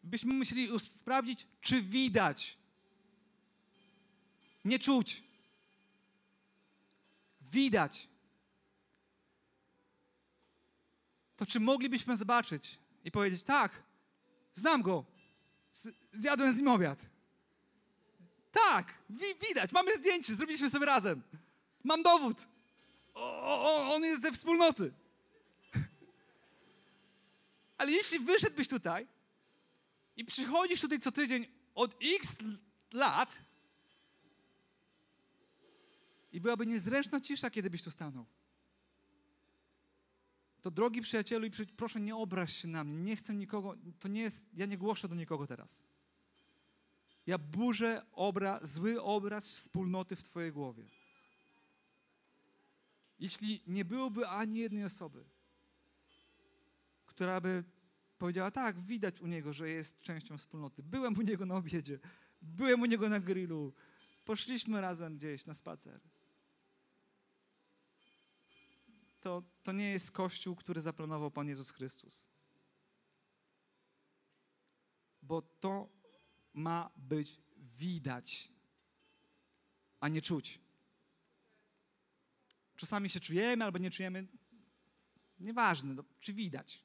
Byśmy 0.03 0.33
musieli 0.33 0.79
sprawdzić, 0.79 1.47
czy 1.61 1.81
widać. 1.81 2.57
Nie 4.65 4.79
czuć. 4.79 5.23
Widać. 7.41 8.12
To 11.35 11.45
czy 11.45 11.59
moglibyśmy 11.59 12.17
zobaczyć 12.17 12.79
i 13.03 13.11
powiedzieć, 13.11 13.43
tak, 13.43 13.83
znam 14.53 14.81
go, 14.81 15.05
zjadłem 16.13 16.53
z 16.53 16.57
nim 16.57 16.67
obiad. 16.67 17.09
Tak, 18.51 18.93
wi 19.09 19.25
widać, 19.47 19.71
mamy 19.71 19.97
zdjęcie, 19.97 20.35
zrobiliśmy 20.35 20.69
sobie 20.69 20.85
razem. 20.85 21.21
Mam 21.83 22.03
dowód. 22.03 22.47
O, 23.13 23.63
o, 23.63 23.95
on 23.95 24.03
jest 24.03 24.21
ze 24.21 24.31
wspólnoty. 24.31 24.93
Ale 27.77 27.91
jeśli 27.91 28.19
wyszedłbyś 28.19 28.67
tutaj 28.67 29.07
i 30.15 30.25
przychodzisz 30.25 30.81
tutaj 30.81 30.99
co 30.99 31.11
tydzień 31.11 31.47
od 31.75 31.95
x 32.01 32.37
lat 32.91 33.41
i 36.31 36.41
byłaby 36.41 36.65
niezręczna 36.65 37.21
cisza, 37.21 37.49
kiedy 37.49 37.69
byś 37.69 37.83
tu 37.83 37.91
stanął 37.91 38.25
to 40.63 40.71
drogi 40.71 41.01
przyjacielu 41.01 41.45
i 41.45 41.51
proszę 41.77 41.99
nie 41.99 42.15
obraź 42.15 42.55
się 42.55 42.67
na 42.67 42.83
mnie. 42.83 42.97
Nie 42.97 43.15
chcę 43.15 43.35
nikogo, 43.35 43.75
to 43.99 44.07
nie 44.07 44.21
jest, 44.21 44.49
ja 44.53 44.65
nie 44.65 44.77
głoszę 44.77 45.07
do 45.07 45.15
nikogo 45.15 45.47
teraz. 45.47 45.83
Ja 47.27 47.37
burzę 47.37 48.05
obraz, 48.11 48.73
zły 48.73 49.01
obraz 49.01 49.53
wspólnoty 49.53 50.15
w 50.15 50.23
twojej 50.23 50.51
głowie. 50.51 50.83
Jeśli 53.19 53.61
nie 53.67 53.85
byłoby 53.85 54.27
ani 54.27 54.57
jednej 54.59 54.83
osoby, 54.83 55.23
która 57.05 57.41
by 57.41 57.63
powiedziała, 58.17 58.51
tak, 58.51 58.79
widać 58.79 59.21
u 59.21 59.27
niego, 59.27 59.53
że 59.53 59.69
jest 59.69 59.99
częścią 59.99 60.37
wspólnoty. 60.37 60.83
Byłem 60.83 61.17
u 61.17 61.21
niego 61.21 61.45
na 61.45 61.55
obiedzie, 61.55 61.99
byłem 62.41 62.81
u 62.81 62.85
niego 62.85 63.09
na 63.09 63.19
grillu, 63.19 63.73
poszliśmy 64.25 64.81
razem 64.81 65.17
gdzieś 65.17 65.45
na 65.45 65.53
spacer 65.53 65.99
to, 69.23 69.43
to 69.63 69.71
nie 69.71 69.91
jest 69.91 70.11
Kościół, 70.11 70.55
który 70.55 70.81
zaplanował 70.81 71.31
Pan 71.31 71.47
Jezus 71.47 71.71
Chrystus. 71.71 72.29
Bo 75.21 75.41
to 75.41 75.89
ma 76.53 76.89
być 76.95 77.41
widać. 77.57 78.53
a 79.99 80.07
nie 80.07 80.21
czuć. 80.21 80.59
Czasami 82.75 83.09
się 83.09 83.19
czujemy 83.19 83.65
albo 83.65 83.77
nie 83.77 83.91
czujemy. 83.91 84.27
Nieważne, 85.39 85.93
no, 85.93 86.03
czy 86.19 86.33
widać. 86.33 86.83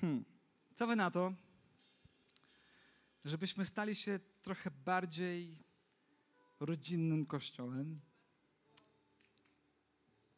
Hmm. 0.00 0.31
Co 0.74 0.86
wy 0.86 0.96
na 0.96 1.10
to, 1.10 1.34
żebyśmy 3.24 3.64
stali 3.64 3.94
się 3.94 4.20
trochę 4.42 4.70
bardziej 4.70 5.58
rodzinnym 6.60 7.26
kościołem? 7.26 8.00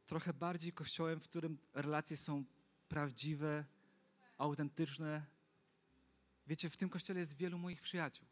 Trochę 0.07 0.33
bardziej 0.33 0.73
kościołem, 0.73 1.21
w 1.21 1.25
którym 1.25 1.59
relacje 1.75 2.17
są 2.17 2.45
prawdziwe, 2.89 3.65
autentyczne. 4.39 5.27
Wiecie, 6.47 6.71
w 6.71 6.77
tym 6.77 6.89
kościele 6.89 7.21
jest 7.21 7.37
wielu 7.37 7.59
moich 7.59 7.81
przyjaciół. 7.81 8.27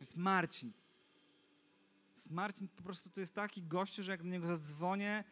Jest 0.00 0.16
Marcin. 0.16 0.72
Jest 2.12 2.30
Marcin 2.30 2.68
po 2.68 2.82
prostu 2.82 3.10
to 3.10 3.20
jest 3.20 3.34
taki 3.34 3.62
gościu, 3.62 4.02
że 4.02 4.10
jak 4.12 4.22
do 4.22 4.28
niego 4.28 4.46
zadzwonię, 4.46 5.24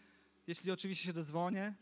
jeśli 0.47 0.71
oczywiście 0.71 1.05
się 1.05 1.13
dozwonię, 1.13 1.75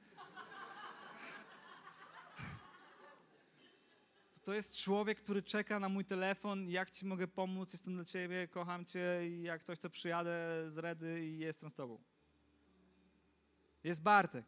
to 4.44 4.54
jest 4.54 4.76
człowiek, 4.76 5.18
który 5.18 5.42
czeka 5.42 5.80
na 5.80 5.88
mój 5.88 6.04
telefon, 6.04 6.68
jak 6.68 6.90
ci 6.90 7.06
mogę 7.06 7.28
pomóc, 7.28 7.72
jestem 7.72 7.94
dla 7.94 8.04
ciebie, 8.04 8.48
kocham 8.48 8.84
cię 8.84 9.28
i 9.28 9.42
jak 9.42 9.64
coś 9.64 9.78
to 9.78 9.90
przyjadę 9.90 10.64
z 10.66 10.78
Redy 10.78 11.26
i 11.26 11.38
jestem 11.38 11.70
z 11.70 11.74
tobą. 11.74 11.98
Jest 13.84 14.02
Bartek. 14.02 14.44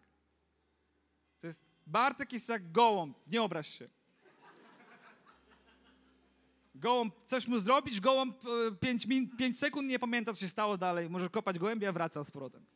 To 1.40 1.46
jest, 1.46 1.66
Bartek 1.86 2.32
jest 2.32 2.48
jak 2.48 2.72
gołąb, 2.72 3.18
nie 3.26 3.42
obraź 3.42 3.78
się. 3.78 3.88
Gołąb, 6.74 7.14
coś 7.26 7.48
mu 7.48 7.58
zrobić, 7.58 8.00
gołąb 8.00 8.36
5 8.80 9.06
e, 9.40 9.54
sekund 9.54 9.88
nie 9.88 9.98
pamięta, 9.98 10.32
co 10.32 10.40
się 10.40 10.48
stało 10.48 10.78
dalej. 10.78 11.10
Może 11.10 11.30
kopać 11.30 11.58
gołębia, 11.58 11.92
wraca 11.92 12.24
z 12.24 12.30
powrotem. 12.30 12.66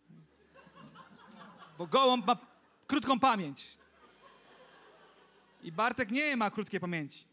Bo 1.79 1.87
gołąb 1.87 2.27
ma 2.27 2.37
krótką 2.87 3.21
pamięć. 3.21 3.80
I 5.63 5.73
Bartek 5.73 6.11
nie 6.11 6.37
ma 6.37 6.51
krótkiej 6.51 6.81
pamięci. 6.81 7.25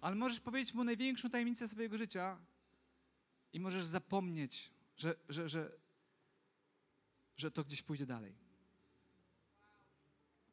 Ale 0.00 0.16
możesz 0.16 0.40
powiedzieć 0.40 0.74
mu 0.74 0.84
największą 0.84 1.30
tajemnicę 1.30 1.68
swojego 1.68 1.98
życia 1.98 2.38
i 3.52 3.60
możesz 3.60 3.84
zapomnieć, 3.84 4.70
że, 4.96 5.14
że, 5.28 5.48
że, 5.48 5.72
że 7.36 7.50
to 7.50 7.64
gdzieś 7.64 7.82
pójdzie 7.82 8.06
dalej. 8.06 8.34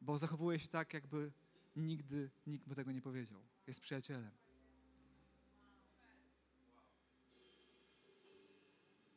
Bo 0.00 0.18
zachowuje 0.18 0.58
się 0.58 0.68
tak, 0.68 0.94
jakby 0.94 1.32
nigdy 1.76 2.30
nikt 2.46 2.66
mu 2.66 2.74
tego 2.74 2.92
nie 2.92 3.02
powiedział. 3.02 3.42
Jest 3.66 3.80
przyjacielem. 3.80 4.30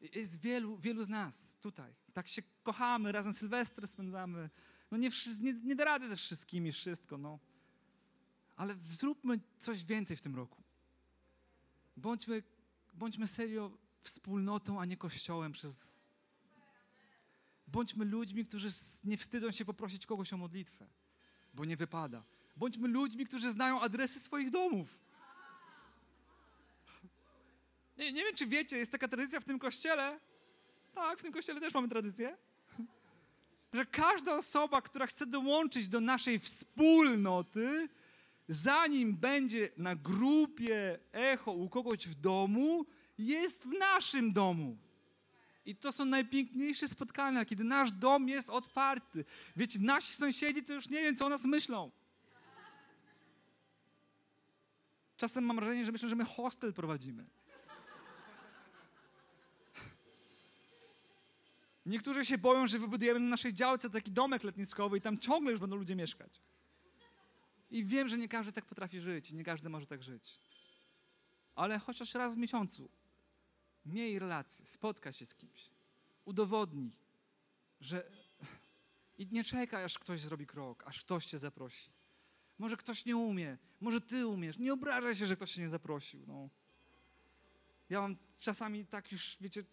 Jest 0.01 0.41
wielu, 0.41 0.77
wielu 0.77 1.03
z 1.03 1.09
nas 1.09 1.57
tutaj. 1.61 1.95
Tak 2.13 2.27
się 2.27 2.41
kochamy, 2.63 3.11
razem 3.11 3.33
Sylwestry 3.33 3.87
spędzamy. 3.87 4.49
No 4.91 4.97
nie, 4.97 5.09
nie, 5.41 5.53
nie 5.53 5.75
da 5.75 5.85
rady 5.85 6.09
ze 6.09 6.15
wszystkimi 6.15 6.71
wszystko, 6.71 7.17
no 7.17 7.39
ale 8.55 8.75
zróbmy 8.91 9.39
coś 9.59 9.83
więcej 9.83 10.17
w 10.17 10.21
tym 10.21 10.35
roku. 10.35 10.63
Bądźmy, 11.97 12.43
bądźmy 12.93 13.27
serio 13.27 13.71
wspólnotą, 14.01 14.81
a 14.81 14.85
nie 14.85 14.97
kościołem 14.97 15.51
przez. 15.51 15.95
Bądźmy 17.67 18.05
ludźmi, 18.05 18.45
którzy 18.45 18.69
nie 19.03 19.17
wstydzą 19.17 19.51
się 19.51 19.65
poprosić 19.65 20.05
kogoś 20.05 20.33
o 20.33 20.37
modlitwę, 20.37 20.87
bo 21.53 21.65
nie 21.65 21.77
wypada. 21.77 22.23
Bądźmy 22.57 22.87
ludźmi, 22.87 23.25
którzy 23.25 23.51
znają 23.51 23.81
adresy 23.81 24.19
swoich 24.19 24.49
domów. 24.49 24.99
Nie, 27.97 28.13
nie 28.13 28.23
wiem, 28.23 28.35
czy 28.35 28.47
wiecie, 28.47 28.77
jest 28.77 28.91
taka 28.91 29.07
tradycja 29.07 29.39
w 29.39 29.45
tym 29.45 29.59
kościele. 29.59 30.19
Tak, 30.93 31.19
w 31.19 31.21
tym 31.21 31.33
kościele 31.33 31.61
też 31.61 31.73
mamy 31.73 31.89
tradycję. 31.89 32.37
Że 33.73 33.85
każda 33.85 34.35
osoba, 34.35 34.81
która 34.81 35.07
chce 35.07 35.25
dołączyć 35.25 35.87
do 35.87 36.01
naszej 36.01 36.39
wspólnoty, 36.39 37.89
zanim 38.47 39.17
będzie 39.17 39.69
na 39.77 39.95
grupie 39.95 40.99
echo 41.11 41.51
u 41.51 41.69
kogoś 41.69 42.07
w 42.07 42.15
domu, 42.15 42.85
jest 43.17 43.63
w 43.63 43.79
naszym 43.79 44.33
domu. 44.33 44.77
I 45.65 45.75
to 45.75 45.91
są 45.91 46.05
najpiękniejsze 46.05 46.87
spotkania, 46.87 47.45
kiedy 47.45 47.63
nasz 47.63 47.91
dom 47.91 48.29
jest 48.29 48.49
otwarty. 48.49 49.25
Wiecie, 49.55 49.79
nasi 49.79 50.13
sąsiedzi 50.13 50.63
to 50.63 50.73
już 50.73 50.89
nie 50.89 51.01
wiem, 51.01 51.15
co 51.15 51.25
o 51.25 51.29
nas 51.29 51.45
myślą. 51.45 51.91
Czasem 55.17 55.43
mam 55.43 55.55
wrażenie, 55.55 55.85
że 55.85 55.91
myślą, 55.91 56.09
że 56.09 56.15
my 56.15 56.25
hostel 56.25 56.73
prowadzimy. 56.73 57.25
Niektórzy 61.85 62.25
się 62.25 62.37
boją, 62.37 62.67
że 62.67 62.79
wybudujemy 62.79 63.19
na 63.19 63.29
naszej 63.29 63.53
działce 63.53 63.89
taki 63.89 64.11
domek 64.11 64.43
letniskowy 64.43 64.97
i 64.97 65.01
tam 65.01 65.17
ciągle 65.17 65.51
już 65.51 65.61
będą 65.61 65.75
ludzie 65.75 65.95
mieszkać. 65.95 66.41
I 67.71 67.85
wiem, 67.85 68.09
że 68.09 68.17
nie 68.17 68.27
każdy 68.27 68.51
tak 68.51 68.65
potrafi 68.65 69.01
żyć, 69.01 69.31
nie 69.31 69.43
każdy 69.43 69.69
może 69.69 69.87
tak 69.87 70.03
żyć. 70.03 70.39
Ale 71.55 71.79
chociaż 71.79 72.13
raz 72.13 72.35
w 72.35 72.37
miesiącu 72.37 72.89
miej 73.85 74.19
relację, 74.19 74.65
spotkaj 74.65 75.13
się 75.13 75.25
z 75.25 75.35
kimś, 75.35 75.69
udowodnij, 76.25 76.97
że 77.81 78.11
i 79.17 79.27
nie 79.31 79.43
czekaj, 79.43 79.83
aż 79.83 79.99
ktoś 79.99 80.21
zrobi 80.21 80.45
krok, 80.45 80.83
aż 80.87 81.01
ktoś 81.01 81.25
cię 81.25 81.39
zaprosi. 81.39 81.91
Może 82.57 82.77
ktoś 82.77 83.05
nie 83.05 83.17
umie, 83.17 83.57
może 83.81 84.01
ty 84.01 84.27
umiesz. 84.27 84.57
Nie 84.57 84.73
obrażaj 84.73 85.15
się, 85.15 85.25
że 85.25 85.35
ktoś 85.35 85.51
się 85.51 85.61
nie 85.61 85.69
zaprosił. 85.69 86.23
No. 86.27 86.49
Ja 87.89 88.01
mam 88.01 88.17
czasami 88.39 88.85
tak 88.85 89.11
już, 89.11 89.37
wiecie, 89.41 89.63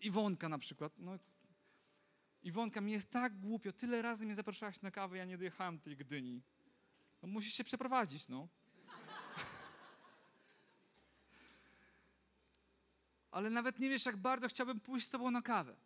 Iwonka 0.00 0.48
na 0.48 0.58
przykład. 0.58 0.92
No, 0.98 1.18
Iwonka, 2.42 2.80
mi 2.80 2.92
jest 2.92 3.10
tak 3.10 3.40
głupio, 3.40 3.72
tyle 3.72 4.02
razy 4.02 4.26
mnie 4.26 4.34
zapraszałaś 4.34 4.82
na 4.82 4.90
kawę, 4.90 5.18
ja 5.18 5.24
nie 5.24 5.38
dojechałem 5.38 5.78
tej 5.78 5.96
Gdyni. 5.96 6.42
No 7.24 7.28
musisz 7.28 7.54
się 7.54 7.64
przeprowadzić, 7.64 8.28
no. 8.28 8.48
Ale 13.30 13.50
nawet 13.50 13.78
nie 13.78 13.90
wiesz, 13.90 14.06
jak 14.06 14.16
bardzo 14.16 14.48
chciałbym 14.48 14.80
pójść 14.80 15.06
z 15.06 15.10
tobą 15.10 15.30
na 15.30 15.42
kawę. 15.42 15.76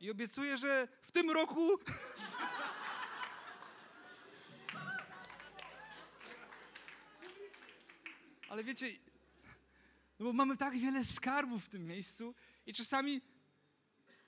I 0.00 0.10
obiecuję, 0.10 0.58
że 0.58 0.88
w 1.02 1.12
tym 1.12 1.30
roku 1.30 1.68
Ale 8.48 8.64
wiecie, 8.64 8.86
no 10.18 10.24
bo 10.24 10.32
mamy 10.32 10.56
tak 10.56 10.78
wiele 10.78 11.04
skarbów 11.04 11.64
w 11.64 11.68
tym 11.68 11.86
miejscu 11.86 12.34
i 12.66 12.74
czasami 12.74 13.20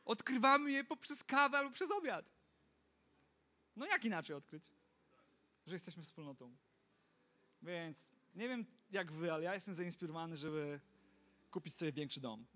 odkrywamy 0.04 0.70
je 0.70 0.84
poprzez 0.84 1.24
kawę 1.24 1.58
albo 1.58 1.70
przez 1.70 1.90
obiad. 1.90 2.32
No 3.76 3.86
jak 3.86 4.04
inaczej 4.04 4.36
odkryć? 4.36 4.70
Że 5.66 5.74
jesteśmy 5.74 6.02
wspólnotą. 6.02 6.56
Więc 7.62 8.10
nie 8.34 8.48
wiem 8.48 8.66
jak 8.90 9.12
wy, 9.12 9.32
ale 9.32 9.44
ja 9.44 9.54
jestem 9.54 9.74
zainspirowany, 9.74 10.36
żeby 10.36 10.80
kupić 11.50 11.74
sobie 11.74 11.92
większy 11.92 12.20
dom. 12.20 12.46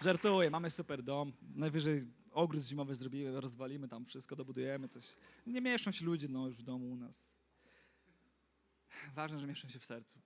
Żartuję, 0.00 0.50
mamy 0.50 0.70
super 0.70 1.02
dom. 1.02 1.32
Najwyżej 1.54 2.06
ogród 2.30 2.64
zimowy 2.64 2.94
zrobimy, 2.94 3.40
rozwalimy 3.40 3.88
tam 3.88 4.04
wszystko, 4.04 4.36
dobudujemy 4.36 4.88
coś. 4.88 5.16
Nie 5.46 5.60
mieszczą 5.60 5.90
się 5.90 6.04
ludzie 6.04 6.28
no, 6.28 6.46
już 6.46 6.56
w 6.56 6.62
domu 6.62 6.90
u 6.90 6.96
nas. 6.96 7.30
Ważne, 9.14 9.40
że 9.40 9.46
mieszczą 9.46 9.68
się 9.68 9.78
w 9.78 9.84
sercu. 9.84 10.18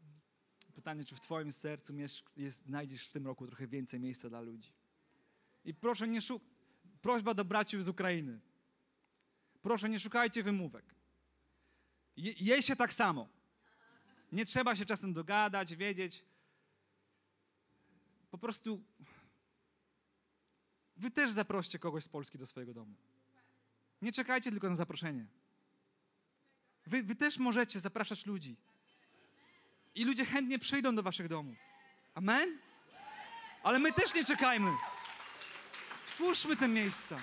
Pytanie, 0.75 1.05
czy 1.05 1.15
w 1.17 1.21
twoim 1.21 1.53
sercu 1.53 1.93
jest, 2.37 2.67
znajdziesz 2.67 3.09
w 3.09 3.13
tym 3.13 3.27
roku 3.27 3.47
trochę 3.47 3.67
więcej 3.67 4.01
miejsca 4.01 4.29
dla 4.29 4.41
ludzi. 4.41 4.73
I 5.65 5.75
proszę 5.75 6.09
nie 6.09 6.23
szuk... 6.23 6.43
Prośba 7.03 7.35
do 7.35 7.45
braci 7.45 7.83
z 7.83 7.89
Ukrainy. 7.89 8.41
Proszę, 9.63 9.89
nie 9.89 10.01
szukajcie 10.01 10.43
wymówek. 10.43 10.95
Je, 12.17 12.33
jej 12.33 12.63
się 12.63 12.77
tak 12.77 12.95
samo. 12.95 13.29
Nie 14.33 14.45
trzeba 14.45 14.77
się 14.77 14.87
czasem 14.87 15.13
dogadać, 15.13 15.77
wiedzieć. 15.77 16.25
Po 18.31 18.39
prostu 18.39 18.83
wy 20.97 21.11
też 21.11 21.31
zaproście 21.31 21.79
kogoś 21.79 22.05
z 22.05 22.09
Polski 22.09 22.39
do 22.39 22.47
swojego 22.47 22.75
domu. 22.75 22.95
Nie 24.03 24.13
czekajcie 24.13 24.51
tylko 24.51 24.71
na 24.71 24.77
zaproszenie. 24.77 25.27
Wy, 26.87 27.03
wy 27.03 27.15
też 27.15 27.39
możecie 27.39 27.81
zapraszać 27.81 28.27
ludzi. 28.27 28.57
I 29.95 30.05
ludzie 30.05 30.25
chętnie 30.25 30.59
przyjdą 30.59 30.95
do 30.95 31.03
waszych 31.03 31.29
domów. 31.29 31.57
Amen? 32.15 32.59
Ale 33.63 33.79
my 33.79 33.93
też 33.93 34.15
nie 34.15 34.25
czekajmy. 34.25 34.71
Twórzmy 36.15 36.57
te 36.57 36.69
miejsca. 36.69 37.19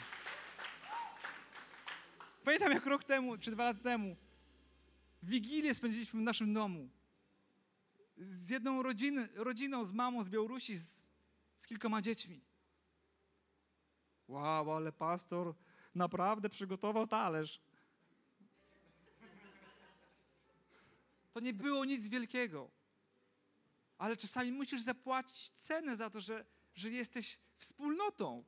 Pamiętam 2.43 2.71
jak 2.71 2.85
rok 2.85 3.03
temu, 3.03 3.37
czy 3.37 3.51
dwa 3.51 3.63
lata 3.63 3.79
temu, 3.79 4.15
Wigilię 5.23 5.73
spędziliśmy 5.73 6.19
w 6.19 6.23
naszym 6.23 6.53
domu. 6.53 6.89
z 8.17 8.49
jedną 8.49 8.83
rodziną, 9.35 9.85
z 9.85 9.93
mamą 9.93 10.23
z 10.23 10.29
Białorusi, 10.29 10.75
z, 10.75 11.07
z 11.57 11.67
kilkoma 11.67 12.01
dziećmi. 12.01 12.41
Wow, 14.27 14.71
ale 14.71 14.91
pastor 14.91 15.55
naprawdę 15.95 16.49
przygotował 16.49 17.07
talerz. 17.07 17.61
To 21.31 21.39
nie 21.39 21.53
było 21.53 21.85
nic 21.85 22.09
wielkiego. 22.09 22.69
Ale 23.97 24.17
czasami 24.17 24.51
musisz 24.51 24.81
zapłacić 24.81 25.49
cenę 25.49 25.95
za 25.95 26.09
to, 26.09 26.21
że, 26.21 26.45
że 26.75 26.89
jesteś 26.89 27.39
wspólnotą. 27.57 28.43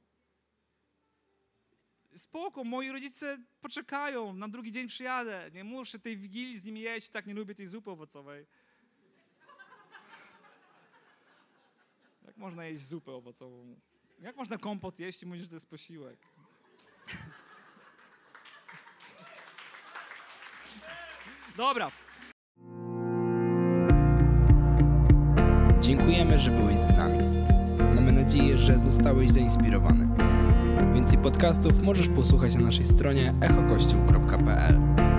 Spoko, 2.16 2.64
moi 2.64 2.91
rodzice 2.91 3.38
poczekają, 3.61 4.34
na 4.34 4.47
drugi 4.47 4.72
dzień 4.72 4.88
przyjadę. 4.88 5.51
Nie 5.53 5.64
muszę 5.64 5.99
tej 5.99 6.18
wigilii 6.18 6.57
z 6.57 6.64
nimi 6.64 6.82
jeść, 6.82 7.09
tak 7.09 7.26
nie 7.26 7.34
lubię 7.34 7.55
tej 7.55 7.68
zupy 7.68 7.91
owocowej. 7.91 8.45
Jak 12.26 12.38
można 12.38 12.66
jeść 12.66 12.88
zupę 12.88 13.11
owocową? 13.11 13.76
Jak 14.20 14.36
można 14.36 14.57
kompot 14.57 14.99
jeść 14.99 15.24
i 15.24 15.26
mówić, 15.26 15.43
że 15.43 15.49
to 15.49 15.55
jest 15.55 15.70
posiłek? 15.70 16.20
Dobra, 21.57 21.91
Dziękujemy, 25.84 26.39
że 26.39 26.51
byłeś 26.51 26.80
z 26.80 26.89
nami. 26.89 27.20
Mamy 27.95 28.11
nadzieję, 28.11 28.57
że 28.57 28.80
zostałeś 28.80 29.32
zainspirowany. 29.32 30.22
Więcej 30.93 31.17
podcastów 31.17 31.83
możesz 31.83 32.09
posłuchać 32.09 32.55
na 32.55 32.61
naszej 32.61 32.85
stronie 32.85 33.33
echokościół.pl. 33.41 35.12